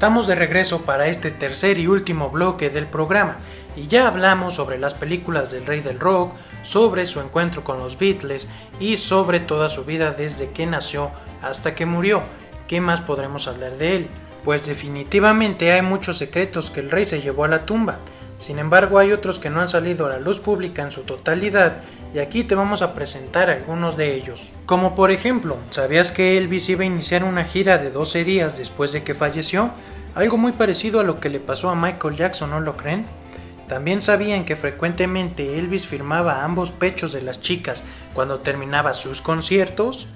Estamos 0.00 0.26
de 0.26 0.34
regreso 0.34 0.80
para 0.86 1.08
este 1.08 1.30
tercer 1.30 1.78
y 1.78 1.86
último 1.86 2.30
bloque 2.30 2.70
del 2.70 2.86
programa 2.86 3.36
y 3.76 3.86
ya 3.86 4.08
hablamos 4.08 4.54
sobre 4.54 4.78
las 4.78 4.94
películas 4.94 5.50
del 5.50 5.66
rey 5.66 5.82
del 5.82 6.00
rock, 6.00 6.32
sobre 6.62 7.04
su 7.04 7.20
encuentro 7.20 7.64
con 7.64 7.78
los 7.78 7.98
Beatles 7.98 8.48
y 8.80 8.96
sobre 8.96 9.40
toda 9.40 9.68
su 9.68 9.84
vida 9.84 10.12
desde 10.12 10.52
que 10.52 10.64
nació 10.64 11.10
hasta 11.42 11.74
que 11.74 11.84
murió. 11.84 12.22
¿Qué 12.66 12.80
más 12.80 13.02
podremos 13.02 13.46
hablar 13.46 13.76
de 13.76 13.96
él? 13.96 14.08
Pues 14.42 14.64
definitivamente 14.64 15.70
hay 15.70 15.82
muchos 15.82 16.16
secretos 16.16 16.70
que 16.70 16.80
el 16.80 16.90
rey 16.90 17.04
se 17.04 17.20
llevó 17.20 17.44
a 17.44 17.48
la 17.48 17.66
tumba. 17.66 17.98
Sin 18.38 18.58
embargo 18.58 18.98
hay 18.98 19.12
otros 19.12 19.38
que 19.38 19.50
no 19.50 19.60
han 19.60 19.68
salido 19.68 20.06
a 20.06 20.08
la 20.08 20.18
luz 20.18 20.40
pública 20.40 20.80
en 20.80 20.92
su 20.92 21.02
totalidad 21.02 21.82
y 22.14 22.20
aquí 22.20 22.42
te 22.42 22.54
vamos 22.54 22.80
a 22.80 22.94
presentar 22.94 23.50
algunos 23.50 23.98
de 23.98 24.14
ellos. 24.14 24.50
Como 24.64 24.94
por 24.94 25.10
ejemplo, 25.10 25.58
¿sabías 25.68 26.10
que 26.10 26.38
Elvis 26.38 26.70
iba 26.70 26.84
a 26.84 26.86
iniciar 26.86 27.22
una 27.22 27.44
gira 27.44 27.76
de 27.76 27.90
12 27.90 28.24
días 28.24 28.56
después 28.56 28.92
de 28.92 29.02
que 29.02 29.12
falleció? 29.12 29.70
Algo 30.14 30.36
muy 30.36 30.52
parecido 30.52 30.98
a 30.98 31.04
lo 31.04 31.20
que 31.20 31.28
le 31.28 31.38
pasó 31.38 31.70
a 31.70 31.76
Michael 31.76 32.16
Jackson, 32.16 32.50
¿no 32.50 32.60
lo 32.60 32.76
creen? 32.76 33.06
También 33.68 34.00
sabían 34.00 34.44
que 34.44 34.56
frecuentemente 34.56 35.56
Elvis 35.56 35.86
firmaba 35.86 36.42
ambos 36.42 36.72
pechos 36.72 37.12
de 37.12 37.22
las 37.22 37.40
chicas 37.40 37.84
cuando 38.12 38.40
terminaba 38.40 38.92
sus 38.92 39.20
conciertos. 39.20 40.08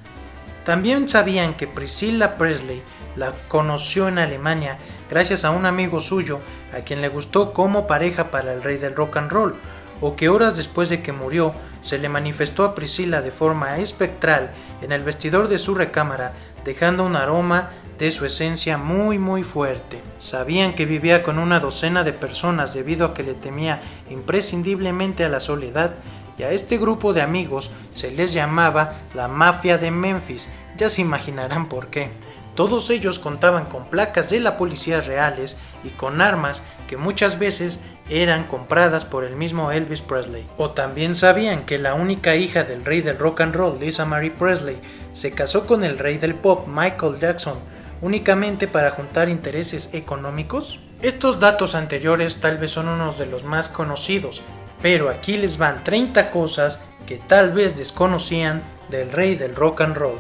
También 0.65 1.09
sabían 1.09 1.55
que 1.55 1.69
Priscilla 1.69 2.37
Presley 2.37 2.83
la 3.15 3.33
conoció 3.47 4.09
en 4.09 4.19
Alemania 4.19 4.79
gracias 5.09 5.45
a 5.45 5.53
un 5.53 5.67
amigo 5.67 6.01
suyo 6.01 6.41
a 6.77 6.81
quien 6.81 7.01
le 7.01 7.09
gustó 7.09 7.53
como 7.53 7.87
pareja 7.87 8.33
para 8.33 8.53
el 8.53 8.65
rey 8.65 8.79
del 8.79 8.97
rock 8.97 9.19
and 9.19 9.31
roll, 9.31 9.55
o 10.01 10.17
que 10.17 10.29
horas 10.29 10.57
después 10.57 10.89
de 10.89 11.03
que 11.03 11.13
murió 11.13 11.55
se 11.83 11.99
le 11.99 12.09
manifestó 12.09 12.65
a 12.65 12.75
Priscilla 12.75 13.23
de 13.23 13.31
forma 13.31 13.79
espectral 13.79 14.51
en 14.83 14.91
el 14.91 15.05
vestidor 15.05 15.47
de 15.47 15.59
su 15.59 15.77
recámara, 15.77 16.33
dejando 16.65 17.07
un 17.07 17.15
aroma 17.15 17.71
de 17.99 18.11
su 18.11 18.25
esencia 18.27 18.79
muy 18.79 19.19
muy 19.19 19.43
fuerte. 19.43 20.01
Sabían 20.19 20.75
que 20.75 20.87
vivía 20.87 21.23
con 21.23 21.39
una 21.39 21.61
docena 21.61 22.05
de 22.05 22.13
personas 22.13 22.75
debido 22.75 23.07
a 23.07 23.15
que 23.15 23.23
le 23.23 23.35
temía 23.35 23.83
imprescindiblemente 24.11 25.25
a 25.25 25.29
la 25.29 25.41
soledad 25.41 25.95
y 26.39 26.43
a 26.43 26.51
este 26.51 26.79
grupo 26.79 27.13
de 27.13 27.23
amigos 27.23 27.71
se 27.95 28.11
les 28.11 28.33
llamaba 28.33 28.95
la 29.15 29.29
mafia 29.29 29.79
de 29.79 29.91
Memphis, 29.91 30.49
ya 30.77 30.91
se 30.91 31.03
imaginarán 31.03 31.69
por 31.69 31.89
qué. 31.89 32.11
Todos 32.55 32.91
ellos 32.91 33.19
contaban 33.19 33.67
con 33.67 33.87
placas 33.87 34.31
de 34.31 34.41
la 34.41 34.57
policía 34.57 35.01
reales 35.01 35.57
y 35.83 35.91
con 35.91 36.21
armas 36.21 36.63
que 36.89 36.97
muchas 36.97 37.39
veces 37.39 37.85
eran 38.09 38.45
compradas 38.45 39.05
por 39.05 39.25
el 39.25 39.35
mismo 39.35 39.73
Elvis 39.73 40.03
Presley. 40.03 40.47
O 40.57 40.71
también 40.71 41.15
sabían 41.15 41.65
que 41.65 41.79
la 41.79 41.95
única 41.95 42.37
hija 42.37 42.63
del 42.63 42.85
rey 42.85 43.01
del 43.01 43.19
rock 43.19 43.41
and 43.41 43.55
roll, 43.55 43.81
Lisa 43.81 44.05
Marie 44.05 44.31
Presley, 44.31 44.77
se 45.13 45.33
casó 45.33 45.67
con 45.67 45.85
el 45.85 45.99
rey 45.99 46.19
del 46.19 46.35
pop, 46.35 46.67
Michael 46.69 47.19
Jackson, 47.19 47.59
únicamente 48.05 48.69
para 48.69 48.91
juntar 48.93 49.29
intereses 49.29 49.95
económicos? 49.95 50.79
Estos 51.03 51.41
datos 51.41 51.75
anteriores 51.75 52.37
tal 52.37 52.59
vez 52.59 52.71
son 52.71 52.87
unos 52.87 53.19
de 53.19 53.27
los 53.27 53.45
más 53.45 53.69
conocidos, 53.69 54.43
pero 54.81 55.09
aquí 55.09 55.37
les 55.37 55.59
van 55.59 55.83
30 55.83 56.31
cosas 56.31 56.85
que 57.07 57.17
tal 57.17 57.53
vez 57.53 57.77
desconocían 57.77 58.63
del 58.91 59.11
rey 59.11 59.35
del 59.35 59.57
rock 59.57 59.81
and 59.81 59.97
roll. 59.97 60.19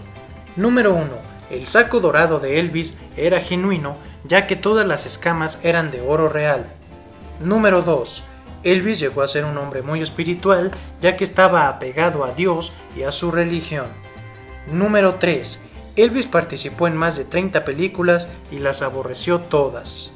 Número 0.56 0.94
1 0.94 1.34
el 1.50 1.66
saco 1.66 2.00
dorado 2.00 2.40
de 2.40 2.58
Elvis 2.58 2.94
era 3.16 3.40
genuino 3.40 3.96
ya 4.24 4.46
que 4.46 4.56
todas 4.56 4.86
las 4.86 5.04
escamas 5.04 5.60
eran 5.62 5.90
de 5.90 6.00
oro 6.00 6.28
real. 6.28 6.64
Número 7.38 7.82
2. 7.82 8.24
Elvis 8.62 8.98
llegó 8.98 9.20
a 9.20 9.28
ser 9.28 9.44
un 9.44 9.58
hombre 9.58 9.82
muy 9.82 10.00
espiritual 10.00 10.72
ya 11.02 11.16
que 11.16 11.24
estaba 11.24 11.68
apegado 11.68 12.24
a 12.24 12.32
Dios 12.32 12.72
y 12.96 13.02
a 13.02 13.10
su 13.10 13.30
religión. 13.30 13.86
Número 14.66 15.16
3. 15.16 15.62
Elvis 15.96 16.26
participó 16.26 16.88
en 16.88 16.96
más 16.96 17.16
de 17.16 17.24
30 17.24 17.64
películas 17.64 18.28
y 18.50 18.58
las 18.58 18.82
aborreció 18.82 19.40
todas. 19.40 20.12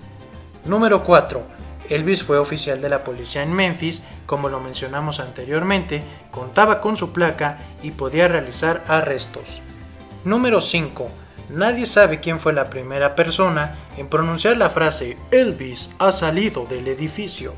Número 0.64 1.04
4. 1.04 1.40
Elvis 1.88 2.22
fue 2.22 2.38
oficial 2.38 2.80
de 2.80 2.88
la 2.88 3.04
policía 3.04 3.42
en 3.42 3.52
Memphis, 3.52 4.02
como 4.26 4.48
lo 4.48 4.60
mencionamos 4.60 5.20
anteriormente, 5.20 6.02
contaba 6.30 6.80
con 6.80 6.96
su 6.96 7.12
placa 7.12 7.58
y 7.82 7.92
podía 7.92 8.28
realizar 8.28 8.84
arrestos. 8.88 9.62
Número 10.24 10.60
5. 10.60 11.08
Nadie 11.50 11.86
sabe 11.86 12.20
quién 12.20 12.40
fue 12.40 12.52
la 12.52 12.68
primera 12.68 13.14
persona 13.14 13.78
en 13.96 14.08
pronunciar 14.08 14.58
la 14.58 14.68
frase 14.68 15.16
Elvis 15.30 15.94
ha 15.98 16.12
salido 16.12 16.66
del 16.66 16.88
edificio. 16.88 17.54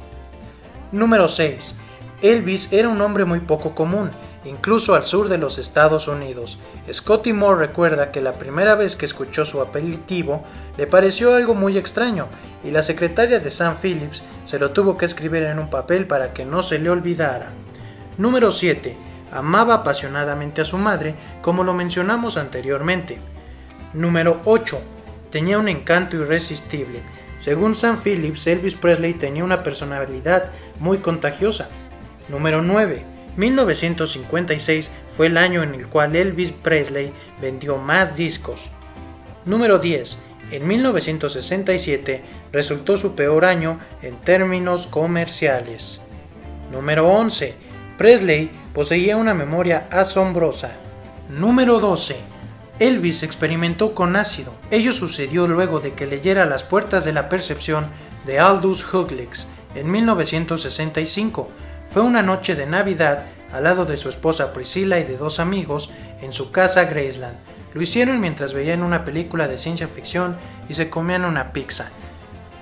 Número 0.93 1.27
6. 1.27 1.77
Elvis 2.23 2.73
era 2.73 2.89
un 2.89 3.01
hombre 3.01 3.25
muy 3.25 3.41
poco 3.41 3.75
común, 3.75 4.13
incluso 4.45 4.95
al 4.95 5.07
sur 5.07 5.29
de 5.29 5.39
los 5.39 5.59
Estados 5.59 6.09
Unidos. 6.09 6.59
Scotty 6.91 7.33
Moore 7.33 7.67
recuerda 7.67 8.11
que 8.11 8.21
la 8.21 8.33
primera 8.33 8.75
vez 8.75 8.97
que 8.97 9.05
escuchó 9.05 9.45
su 9.45 9.61
apelativo 9.61 10.45
le 10.77 10.87
pareció 10.87 11.35
algo 11.35 11.55
muy 11.55 11.77
extraño 11.77 12.27
y 12.65 12.71
la 12.71 12.83
secretaria 12.83 13.41
de 13.41 13.51
Sam 13.51 13.77
Phillips 13.81 14.23
se 14.45 14.59
lo 14.59 14.71
tuvo 14.71 14.97
que 14.97 15.05
escribir 15.05 15.43
en 15.43 15.59
un 15.59 15.71
papel 15.71 16.07
para 16.07 16.33
que 16.33 16.45
no 16.45 16.63
se 16.63 16.79
le 16.79 16.91
olvidara. 16.91 17.51
Número 18.19 18.51
7. 18.51 18.97
Amaba 19.33 19.75
apasionadamente 19.75 20.61
a 20.61 20.65
su 20.65 20.77
madre, 20.77 21.15
como 21.41 21.63
lo 21.63 21.73
mencionamos 21.73 22.37
anteriormente. 22.37 23.19
Número 23.93 24.41
8. 24.45 24.81
Tenía 25.31 25.59
un 25.59 25.69
encanto 25.69 26.17
irresistible. 26.17 27.01
Según 27.37 27.75
Sam 27.75 27.99
Phillips, 28.03 28.47
Elvis 28.47 28.75
Presley 28.75 29.15
tenía 29.15 29.45
una 29.45 29.63
personalidad 29.63 30.51
muy 30.81 30.99
contagiosa. 30.99 31.69
Número 32.29 32.61
9. 32.61 33.20
1956 33.37 34.91
fue 35.17 35.27
el 35.27 35.37
año 35.37 35.63
en 35.63 35.75
el 35.75 35.87
cual 35.87 36.17
Elvis 36.17 36.53
Presley 36.53 37.13
vendió 37.41 37.79
más 37.79 38.17
discos. 38.17 38.71
Número 39.45 39.79
10. 39.79 40.19
En 40.51 40.67
1967 40.67 42.23
resultó 42.53 42.97
su 42.97 43.15
peor 43.15 43.45
año 43.45 43.79
en 44.03 44.17
términos 44.17 44.87
comerciales. 44.87 46.01
Número 46.73 47.09
11. 47.09 47.55
Presley 47.97 48.51
poseía 48.75 49.17
una 49.17 49.35
memoria 49.35 49.87
asombrosa. 49.91 50.73
Número 51.29 51.81
12. 51.81 52.17
Elvis 52.81 53.23
experimentó 53.23 53.95
con 53.95 54.17
ácido. 54.17 54.55
Ello 54.71 54.93
sucedió 54.93 55.47
luego 55.47 55.81
de 55.81 55.93
que 55.93 56.07
leyera 56.07 56.47
Las 56.47 56.65
puertas 56.65 57.05
de 57.05 57.13
la 57.13 57.29
percepción 57.29 57.87
de 58.27 58.39
Aldous 58.39 58.83
Huxley 58.93 59.29
en 59.75 59.91
1965 59.91 61.49
fue 61.93 62.03
una 62.03 62.23
noche 62.23 62.55
de 62.55 62.67
Navidad 62.67 63.25
al 63.53 63.65
lado 63.65 63.85
de 63.85 63.97
su 63.97 64.09
esposa 64.09 64.53
Priscilla 64.53 64.99
y 64.99 65.05
de 65.05 65.17
dos 65.17 65.41
amigos 65.41 65.93
en 66.21 66.33
su 66.33 66.53
casa 66.53 66.85
Graceland. 66.85 67.37
Lo 67.75 67.83
hicieron 67.83 68.21
mientras 68.21 68.55
veían 68.55 68.83
una 68.83 69.05
película 69.05 69.49
de 69.49 69.59
ciencia 69.59 69.89
ficción 69.89 70.37
y 70.69 70.75
se 70.75 70.89
comían 70.89 71.25
una 71.25 71.53
pizza. 71.53 71.89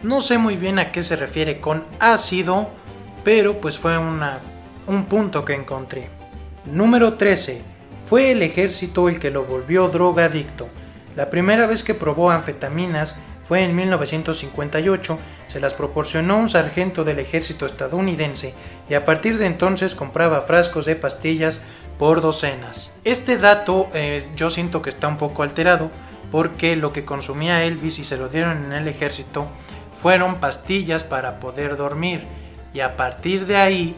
No 0.02 0.20
sé 0.20 0.38
muy 0.38 0.56
bien 0.56 0.78
a 0.78 0.92
qué 0.92 1.02
se 1.02 1.16
refiere 1.16 1.60
con 1.60 1.84
ácido, 1.98 2.70
pero 3.24 3.60
pues 3.60 3.78
fue 3.78 3.98
un 3.98 5.04
punto 5.06 5.44
que 5.44 5.54
encontré. 5.54 6.08
Número 6.64 7.14
13. 7.14 7.62
Fue 8.04 8.32
el 8.32 8.42
ejército 8.42 9.08
el 9.08 9.18
que 9.18 9.30
lo 9.30 9.44
volvió 9.44 9.88
drogadicto. 9.88 10.68
La 11.16 11.30
primera 11.30 11.66
vez 11.66 11.82
que 11.82 11.94
probó 11.94 12.30
anfetaminas 12.30 13.16
fue 13.48 13.64
en 13.64 13.74
1958, 13.74 15.18
se 15.46 15.58
las 15.58 15.72
proporcionó 15.72 16.37
un 16.37 16.50
sargento 16.50 17.02
del 17.02 17.18
ejército 17.18 17.64
estadounidense 17.64 18.52
y 18.90 18.94
a 18.94 19.06
partir 19.06 19.38
de 19.38 19.46
entonces 19.46 19.94
compraba 19.94 20.42
frascos 20.42 20.84
de 20.84 20.96
pastillas 20.96 21.62
por 21.98 22.20
docenas. 22.20 23.00
Este 23.04 23.38
dato 23.38 23.88
eh, 23.94 24.28
yo 24.37 24.50
siento 24.50 24.82
que 24.82 24.90
está 24.90 25.08
un 25.08 25.16
poco 25.16 25.42
alterado 25.42 25.90
porque 26.30 26.76
lo 26.76 26.92
que 26.92 27.06
consumía 27.06 27.64
Elvis 27.64 27.98
y 28.00 28.04
se 28.04 28.18
lo 28.18 28.28
dieron 28.28 28.66
en 28.66 28.72
el 28.72 28.87
ejército 28.87 29.48
fueron 29.96 30.40
pastillas 30.40 31.02
para 31.02 31.40
poder 31.40 31.78
dormir 31.78 32.24
y 32.74 32.80
a 32.80 32.98
partir 32.98 33.46
de 33.46 33.56
ahí 33.56 33.96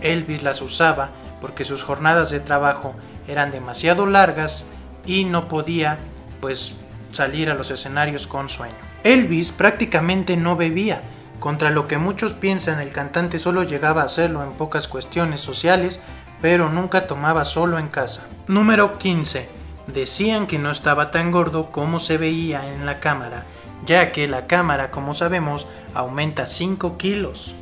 Elvis 0.00 0.44
las 0.44 0.62
usaba 0.62 1.10
porque 1.40 1.64
sus 1.64 1.82
jornadas 1.82 2.30
de 2.30 2.38
trabajo 2.38 2.94
eran 3.26 3.50
demasiado 3.50 4.06
largas 4.06 4.66
y 5.06 5.24
no 5.24 5.48
podía 5.48 5.98
pues 6.40 6.76
salir 7.12 7.50
a 7.50 7.54
los 7.54 7.70
escenarios 7.70 8.26
con 8.26 8.48
sueño. 8.48 8.74
Elvis 9.04 9.52
prácticamente 9.52 10.36
no 10.36 10.56
bebía, 10.56 11.02
contra 11.40 11.70
lo 11.70 11.88
que 11.88 11.96
muchos 11.96 12.34
piensan 12.34 12.80
el 12.80 12.92
cantante 12.92 13.38
solo 13.38 13.62
llegaba 13.62 14.02
a 14.02 14.04
hacerlo 14.04 14.42
en 14.42 14.52
pocas 14.52 14.86
cuestiones 14.88 15.40
sociales, 15.40 16.02
pero 16.42 16.68
nunca 16.68 17.06
tomaba 17.06 17.46
solo 17.46 17.78
en 17.78 17.88
casa. 17.88 18.26
Número 18.46 18.98
15. 18.98 19.48
Decían 19.86 20.46
que 20.46 20.58
no 20.58 20.70
estaba 20.70 21.10
tan 21.10 21.30
gordo 21.30 21.72
como 21.72 21.98
se 21.98 22.18
veía 22.18 22.68
en 22.74 22.84
la 22.84 23.00
cámara, 23.00 23.46
ya 23.86 24.12
que 24.12 24.28
la 24.28 24.46
cámara, 24.46 24.90
como 24.90 25.14
sabemos, 25.14 25.66
aumenta 25.94 26.44
5 26.44 26.98
kilos. 26.98 27.54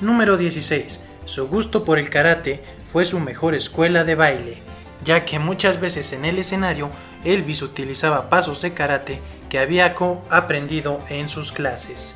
Número 0.00 0.36
16. 0.36 1.00
Su 1.24 1.48
gusto 1.48 1.84
por 1.84 1.98
el 1.98 2.08
karate 2.10 2.62
fue 2.86 3.04
su 3.04 3.18
mejor 3.18 3.56
escuela 3.56 4.04
de 4.04 4.14
baile, 4.14 4.58
ya 5.04 5.24
que 5.24 5.40
muchas 5.40 5.80
veces 5.80 6.12
en 6.12 6.24
el 6.24 6.38
escenario 6.38 6.90
Elvis 7.26 7.60
utilizaba 7.62 8.30
pasos 8.30 8.62
de 8.62 8.72
karate 8.72 9.18
que 9.50 9.58
había 9.58 9.96
aprendido 10.30 11.00
en 11.08 11.28
sus 11.28 11.50
clases. 11.50 12.14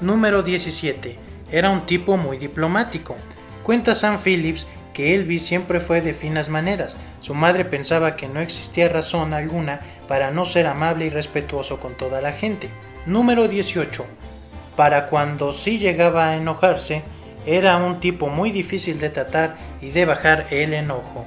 Número 0.00 0.44
17. 0.44 1.18
Era 1.50 1.70
un 1.70 1.86
tipo 1.86 2.16
muy 2.16 2.38
diplomático. 2.38 3.16
Cuenta 3.64 3.96
Sam 3.96 4.18
Phillips 4.22 4.66
que 4.94 5.16
Elvis 5.16 5.44
siempre 5.44 5.80
fue 5.80 6.02
de 6.02 6.14
finas 6.14 6.50
maneras. 6.50 6.96
Su 7.18 7.34
madre 7.34 7.64
pensaba 7.64 8.14
que 8.14 8.28
no 8.28 8.38
existía 8.38 8.88
razón 8.88 9.34
alguna 9.34 9.80
para 10.06 10.30
no 10.30 10.44
ser 10.44 10.68
amable 10.68 11.06
y 11.06 11.10
respetuoso 11.10 11.80
con 11.80 11.96
toda 11.96 12.20
la 12.20 12.32
gente. 12.32 12.68
Número 13.06 13.48
18. 13.48 14.06
Para 14.76 15.06
cuando 15.06 15.50
sí 15.50 15.78
llegaba 15.78 16.28
a 16.28 16.36
enojarse, 16.36 17.02
era 17.44 17.76
un 17.76 17.98
tipo 17.98 18.28
muy 18.28 18.52
difícil 18.52 19.00
de 19.00 19.10
tratar 19.10 19.56
y 19.80 19.90
de 19.90 20.04
bajar 20.04 20.46
el 20.50 20.74
enojo. 20.74 21.26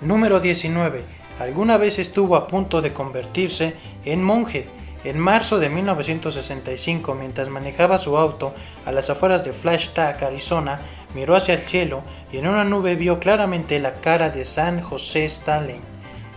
Número 0.00 0.38
19 0.38 1.21
alguna 1.38 1.78
vez 1.78 1.98
estuvo 1.98 2.36
a 2.36 2.46
punto 2.46 2.82
de 2.82 2.92
convertirse 2.92 3.74
en 4.04 4.22
monje. 4.22 4.66
En 5.04 5.18
marzo 5.18 5.58
de 5.58 5.68
1965, 5.68 7.14
mientras 7.14 7.48
manejaba 7.48 7.98
su 7.98 8.16
auto 8.16 8.54
a 8.86 8.92
las 8.92 9.10
afueras 9.10 9.44
de 9.44 9.52
Flagstaff, 9.52 10.22
Arizona, 10.22 10.80
miró 11.14 11.34
hacia 11.34 11.54
el 11.54 11.60
cielo 11.60 12.02
y 12.32 12.38
en 12.38 12.46
una 12.46 12.64
nube 12.64 12.94
vio 12.94 13.18
claramente 13.18 13.80
la 13.80 13.94
cara 13.94 14.30
de 14.30 14.44
San 14.44 14.80
José 14.80 15.24
Stalin. 15.24 15.80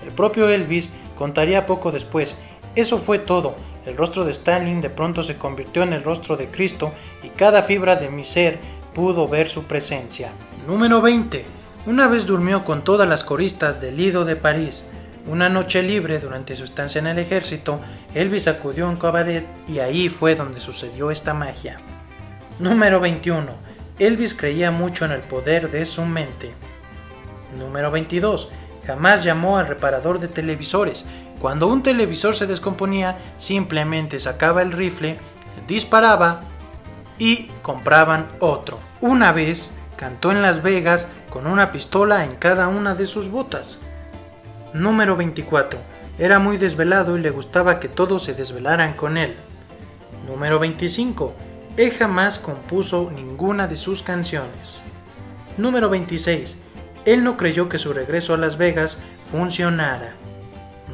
El 0.04 0.12
propio 0.12 0.50
Elvis 0.50 0.90
contaría 1.16 1.68
poco 1.68 1.92
después, 1.92 2.36
eso 2.76 2.98
fue 2.98 3.20
todo, 3.20 3.56
el 3.86 3.96
rostro 3.96 4.26
de 4.26 4.32
Stalin 4.32 4.82
de 4.82 4.90
pronto 4.90 5.22
se 5.22 5.38
convirtió 5.38 5.84
en 5.84 5.94
el 5.94 6.04
rostro 6.04 6.36
de 6.36 6.48
Cristo 6.48 6.92
y 7.24 7.30
cada 7.30 7.62
fibra 7.62 7.96
de 7.96 8.10
mi 8.10 8.24
ser 8.24 8.58
pudo 8.94 9.28
ver 9.28 9.48
su 9.48 9.66
presencia. 9.66 10.32
Número 10.66 11.02
20. 11.02 11.65
Una 11.88 12.08
vez 12.08 12.26
durmió 12.26 12.64
con 12.64 12.84
todas 12.84 13.08
las 13.08 13.24
coristas 13.24 13.80
del 13.80 13.98
Lido 13.98 14.26
de 14.26 14.36
París. 14.36 14.90
Una 15.28 15.50
noche 15.50 15.84
libre 15.84 16.18
durante 16.18 16.56
su 16.56 16.64
estancia 16.64 16.98
en 16.98 17.06
el 17.06 17.20
ejército, 17.20 17.80
Elvis 18.16 18.48
acudió 18.48 18.88
a 18.88 18.90
un 18.90 18.96
cabaret 18.96 19.46
y 19.68 19.78
ahí 19.78 20.10
fue 20.10 20.34
donde 20.34 20.60
sucedió 20.60 21.12
esta 21.12 21.36
magia. 21.36 21.80
Número 22.58 23.00
21. 23.00 23.46
Elvis 24.00 24.34
creía 24.34 24.72
mucho 24.72 25.06
en 25.06 25.12
el 25.12 25.22
poder 25.22 25.70
de 25.70 25.86
su 25.86 26.04
mente. 26.06 26.56
Número 27.56 27.92
22. 27.92 28.52
Jamás 28.88 29.24
llamó 29.24 29.60
al 29.60 29.68
reparador 29.68 30.20
de 30.20 30.28
televisores. 30.28 31.06
Cuando 31.40 31.68
un 31.68 31.84
televisor 31.84 32.36
se 32.36 32.48
descomponía, 32.48 33.20
simplemente 33.38 34.20
sacaba 34.20 34.64
el 34.64 34.72
rifle, 34.72 35.20
disparaba 35.68 36.42
y 37.20 37.52
compraban 37.62 38.28
otro. 38.40 38.80
Una 39.02 39.32
vez 39.32 39.78
cantó 39.98 40.32
en 40.32 40.42
Las 40.42 40.62
Vegas 40.62 41.08
con 41.30 41.48
una 41.48 41.72
pistola 41.72 42.24
en 42.24 42.36
cada 42.36 42.68
una 42.68 42.96
de 42.96 43.06
sus 43.06 43.30
botas. 43.30 43.80
Número 44.74 45.16
24. 45.16 45.80
Era 46.18 46.40
muy 46.40 46.58
desvelado 46.58 47.18
y 47.18 47.22
le 47.22 47.30
gustaba 47.30 47.80
que 47.80 47.90
todos 47.90 48.24
se 48.24 48.34
desvelaran 48.34 48.94
con 48.94 49.18
él. 49.18 49.34
Número 50.28 50.60
25. 50.60 51.34
Él 51.78 51.92
jamás 51.92 52.40
compuso 52.40 53.12
ninguna 53.14 53.68
de 53.68 53.76
sus 53.76 54.02
canciones. 54.02 54.82
Número 55.58 55.90
26. 55.90 56.60
Él 57.06 57.24
no 57.24 57.38
creyó 57.38 57.70
que 57.70 57.78
su 57.78 57.94
regreso 57.94 58.34
a 58.34 58.38
Las 58.38 58.58
Vegas 58.58 59.00
funcionara. 59.32 60.16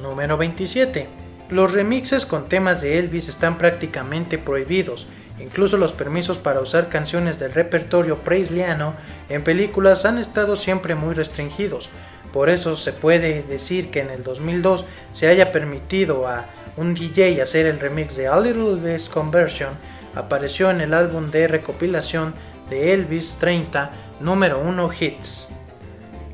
Número 0.01 0.37
27. 0.37 1.07
Los 1.49 1.73
remixes 1.73 2.25
con 2.25 2.49
temas 2.49 2.81
de 2.81 2.97
Elvis 2.97 3.27
están 3.27 3.57
prácticamente 3.57 4.37
prohibidos 4.37 5.07
Incluso 5.39 5.77
los 5.77 5.93
permisos 5.93 6.37
para 6.37 6.61
usar 6.61 6.89
canciones 6.89 7.39
del 7.39 7.53
repertorio 7.53 8.19
preisliano 8.19 8.95
en 9.29 9.43
películas 9.43 10.05
han 10.05 10.17
estado 10.17 10.55
siempre 10.55 10.95
muy 10.95 11.13
restringidos. 11.13 11.89
Por 12.31 12.49
eso 12.49 12.75
se 12.75 12.93
puede 12.93 13.43
decir 13.43 13.91
que 13.91 13.99
en 13.99 14.09
el 14.09 14.23
2002 14.23 14.85
se 15.11 15.27
haya 15.27 15.51
permitido 15.51 16.27
a 16.27 16.45
un 16.77 16.93
DJ 16.93 17.41
hacer 17.41 17.65
el 17.65 17.79
remix 17.79 18.15
de 18.15 18.27
A 18.27 18.39
Little 18.39 18.79
Less 18.81 19.09
Conversion, 19.09 19.71
apareció 20.15 20.69
en 20.69 20.81
el 20.81 20.93
álbum 20.93 21.31
de 21.31 21.47
recopilación 21.47 22.33
de 22.69 22.93
Elvis 22.93 23.37
30 23.39 23.91
número 24.21 24.59
1 24.59 24.89
Hits. 24.99 25.49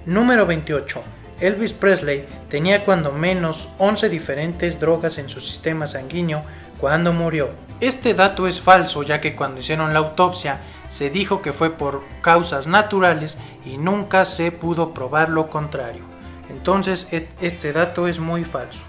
Número 0.05 0.45
28. 0.45 1.01
Elvis 1.39 1.73
Presley 1.73 2.25
tenía 2.49 2.85
cuando 2.85 3.11
menos 3.11 3.69
11 3.77 4.09
diferentes 4.09 4.79
drogas 4.79 5.17
en 5.17 5.29
su 5.29 5.39
sistema 5.39 5.85
sanguíneo 5.85 6.43
cuando 6.79 7.13
murió. 7.13 7.66
Este 7.79 8.15
dato 8.15 8.47
es 8.47 8.59
falso 8.59 9.03
ya 9.03 9.21
que 9.21 9.35
cuando 9.35 9.59
hicieron 9.59 9.93
la 9.93 9.99
autopsia 9.99 10.61
se 10.89 11.11
dijo 11.11 11.43
que 11.43 11.53
fue 11.53 11.69
por 11.69 12.03
causas 12.21 12.67
naturales 12.67 13.37
y 13.65 13.77
nunca 13.77 14.25
se 14.25 14.51
pudo 14.51 14.93
probar 14.95 15.29
lo 15.29 15.49
contrario. 15.49 16.03
Entonces 16.49 17.07
e, 17.11 17.29
este 17.39 17.73
dato 17.73 18.07
es 18.07 18.19
muy 18.19 18.45
falso. 18.45 18.81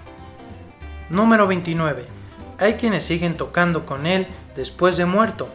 Número 1.11 1.45
29. 1.45 2.05
Hay 2.57 2.73
quienes 2.73 3.03
siguen 3.03 3.37
tocando 3.37 3.85
con 3.85 4.07
él 4.07 4.27
después 4.55 4.97
de 4.97 5.05
muerto. 5.05 5.49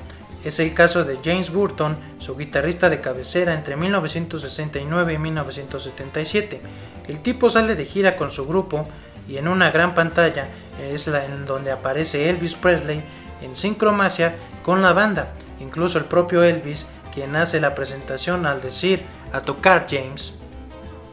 Es 0.44 0.61
el 0.61 0.73
caso 0.73 1.05
de 1.05 1.18
James 1.25 1.51
Burton, 1.51 1.97
su 2.18 2.37
guitarrista 2.37 2.88
de 2.88 3.01
cabecera 3.01 3.55
entre 3.55 3.77
1969 3.77 5.14
y 5.14 5.18
1977. 5.18 6.61
El 7.09 7.20
tipo 7.20 7.49
sale 7.49 7.75
de 7.75 7.85
gira 7.85 8.14
con 8.16 8.31
su 8.31 8.47
grupo 8.47 8.87
y 9.29 9.38
en 9.38 9.49
una 9.49 9.70
gran 9.70 9.94
pantalla 9.94 10.47
es 10.92 11.07
la 11.07 11.25
en 11.25 11.47
donde 11.47 11.73
aparece 11.73 12.29
Elvis 12.29 12.55
Presley 12.55 13.03
en 13.45 13.55
sincromasia 13.55 14.37
con 14.63 14.83
la 14.83 14.93
banda. 14.93 15.35
Incluso 15.61 15.99
el 15.99 16.05
propio 16.05 16.43
Elvis, 16.43 16.87
quien 17.13 17.37
hace 17.37 17.61
la 17.61 17.75
presentación 17.75 18.47
al 18.47 18.61
decir 18.61 19.03
a 19.33 19.41
tocar 19.41 19.87
James. 19.89 20.39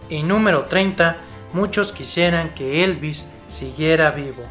Y 0.09 0.23
número 0.23 0.65
30, 0.65 1.17
muchos 1.53 1.93
quisieran 1.93 2.53
que 2.53 2.83
Elvis 2.83 3.25
siguiera 3.47 4.11
vivo. 4.11 4.43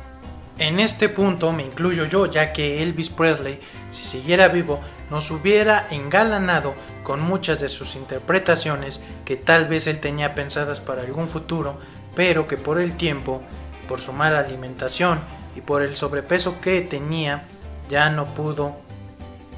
En 0.58 0.78
este 0.78 1.08
punto 1.08 1.52
me 1.52 1.64
incluyo 1.64 2.04
yo, 2.04 2.26
ya 2.26 2.52
que 2.52 2.82
Elvis 2.82 3.08
Presley, 3.08 3.60
si 3.88 4.04
siguiera 4.04 4.48
vivo, 4.48 4.80
nos 5.08 5.30
hubiera 5.30 5.86
engalanado 5.90 6.74
con 7.02 7.22
muchas 7.22 7.60
de 7.60 7.70
sus 7.70 7.96
interpretaciones 7.96 9.02
que 9.24 9.36
tal 9.36 9.68
vez 9.68 9.86
él 9.86 10.00
tenía 10.00 10.34
pensadas 10.34 10.80
para 10.80 11.00
algún 11.00 11.28
futuro, 11.28 11.80
pero 12.14 12.46
que 12.46 12.58
por 12.58 12.78
el 12.78 12.94
tiempo, 12.94 13.40
por 13.88 14.00
su 14.00 14.12
mala 14.12 14.40
alimentación 14.40 15.20
y 15.56 15.62
por 15.62 15.82
el 15.82 15.96
sobrepeso 15.96 16.60
que 16.60 16.82
tenía, 16.82 17.44
ya 17.90 18.08
no 18.08 18.34
pudo 18.34 18.76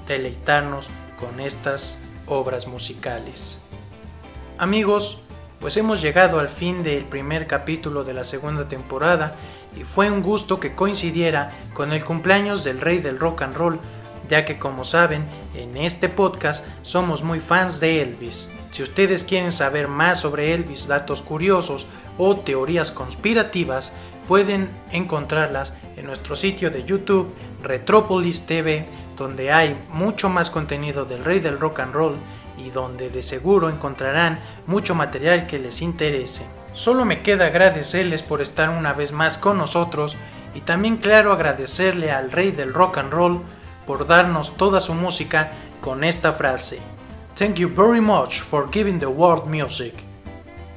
deleitarnos 0.08 0.90
con 1.20 1.38
estas 1.38 2.00
obras 2.26 2.66
musicales. 2.66 3.60
Amigos, 4.58 5.22
pues 5.60 5.76
hemos 5.76 6.02
llegado 6.02 6.40
al 6.40 6.48
fin 6.48 6.82
del 6.82 7.04
primer 7.04 7.46
capítulo 7.46 8.02
de 8.02 8.14
la 8.14 8.24
segunda 8.24 8.68
temporada 8.68 9.36
y 9.78 9.84
fue 9.84 10.10
un 10.10 10.22
gusto 10.22 10.58
que 10.58 10.74
coincidiera 10.74 11.52
con 11.72 11.92
el 11.92 12.04
cumpleaños 12.04 12.64
del 12.64 12.80
rey 12.80 12.98
del 12.98 13.18
rock 13.18 13.42
and 13.42 13.54
roll, 13.54 13.80
ya 14.28 14.44
que 14.44 14.58
como 14.58 14.82
saben, 14.82 15.24
en 15.54 15.76
este 15.76 16.08
podcast 16.08 16.66
somos 16.82 17.22
muy 17.22 17.38
fans 17.38 17.80
de 17.80 18.02
Elvis. 18.02 18.50
Si 18.72 18.82
ustedes 18.82 19.24
quieren 19.24 19.52
saber 19.52 19.86
más 19.86 20.20
sobre 20.20 20.54
Elvis, 20.54 20.88
datos 20.88 21.22
curiosos 21.22 21.86
o 22.18 22.36
teorías 22.36 22.90
conspirativas, 22.90 23.94
pueden 24.28 24.70
encontrarlas 24.90 25.76
en 25.96 26.06
nuestro 26.06 26.36
sitio 26.36 26.70
de 26.70 26.84
YouTube 26.84 27.34
Retropolis 27.62 28.46
TV, 28.46 28.84
donde 29.16 29.52
hay 29.52 29.76
mucho 29.90 30.28
más 30.28 30.50
contenido 30.50 31.04
del 31.04 31.24
rey 31.24 31.40
del 31.40 31.58
rock 31.58 31.80
and 31.80 31.94
roll 31.94 32.16
y 32.56 32.70
donde 32.70 33.10
de 33.10 33.22
seguro 33.22 33.68
encontrarán 33.68 34.40
mucho 34.66 34.94
material 34.94 35.46
que 35.46 35.58
les 35.58 35.82
interese. 35.82 36.44
Solo 36.74 37.04
me 37.04 37.20
queda 37.20 37.46
agradecerles 37.46 38.22
por 38.22 38.40
estar 38.40 38.70
una 38.70 38.92
vez 38.92 39.12
más 39.12 39.36
con 39.38 39.58
nosotros 39.58 40.16
y 40.54 40.60
también 40.60 40.96
claro 40.96 41.32
agradecerle 41.32 42.10
al 42.10 42.30
rey 42.30 42.50
del 42.50 42.72
rock 42.72 42.98
and 42.98 43.12
roll 43.12 43.40
por 43.86 44.06
darnos 44.06 44.56
toda 44.56 44.80
su 44.80 44.94
música 44.94 45.52
con 45.80 46.04
esta 46.04 46.32
frase. 46.32 46.78
Thank 47.34 47.56
you 47.56 47.68
very 47.68 48.00
much 48.00 48.40
for 48.40 48.68
giving 48.70 48.98
the 48.98 49.06
world 49.06 49.46
music. 49.46 49.94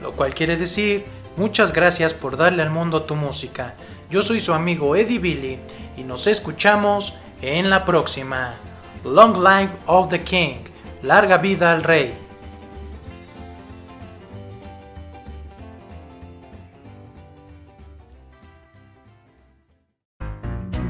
Lo 0.01 0.13
cual 0.13 0.33
quiere 0.33 0.57
decir, 0.57 1.05
muchas 1.37 1.73
gracias 1.73 2.13
por 2.13 2.37
darle 2.37 2.63
al 2.63 2.69
mundo 2.69 3.03
tu 3.03 3.15
música. 3.15 3.73
Yo 4.09 4.21
soy 4.21 4.39
su 4.39 4.53
amigo 4.53 4.95
Eddie 4.95 5.19
Billy 5.19 5.59
y 5.97 6.03
nos 6.03 6.27
escuchamos 6.27 7.17
en 7.41 7.69
la 7.69 7.85
próxima. 7.85 8.55
Long 9.03 9.37
Life 9.37 9.73
of 9.85 10.09
the 10.09 10.21
King. 10.21 10.57
Larga 11.03 11.37
vida 11.37 11.71
al 11.71 11.83
rey. 11.83 12.17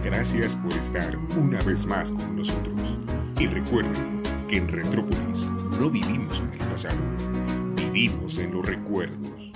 Gracias 0.03 0.55
por 0.55 0.73
estar 0.73 1.17
una 1.37 1.59
vez 1.63 1.85
más 1.85 2.11
con 2.11 2.35
nosotros. 2.35 2.99
Y 3.37 3.47
recuerden 3.47 4.23
que 4.47 4.57
en 4.57 4.67
Retrópolis 4.67 5.45
no 5.79 5.89
vivimos 5.89 6.39
en 6.39 6.51
el 6.53 6.67
pasado, 6.69 6.97
vivimos 7.75 8.37
en 8.37 8.53
los 8.53 8.65
recuerdos. 8.65 9.54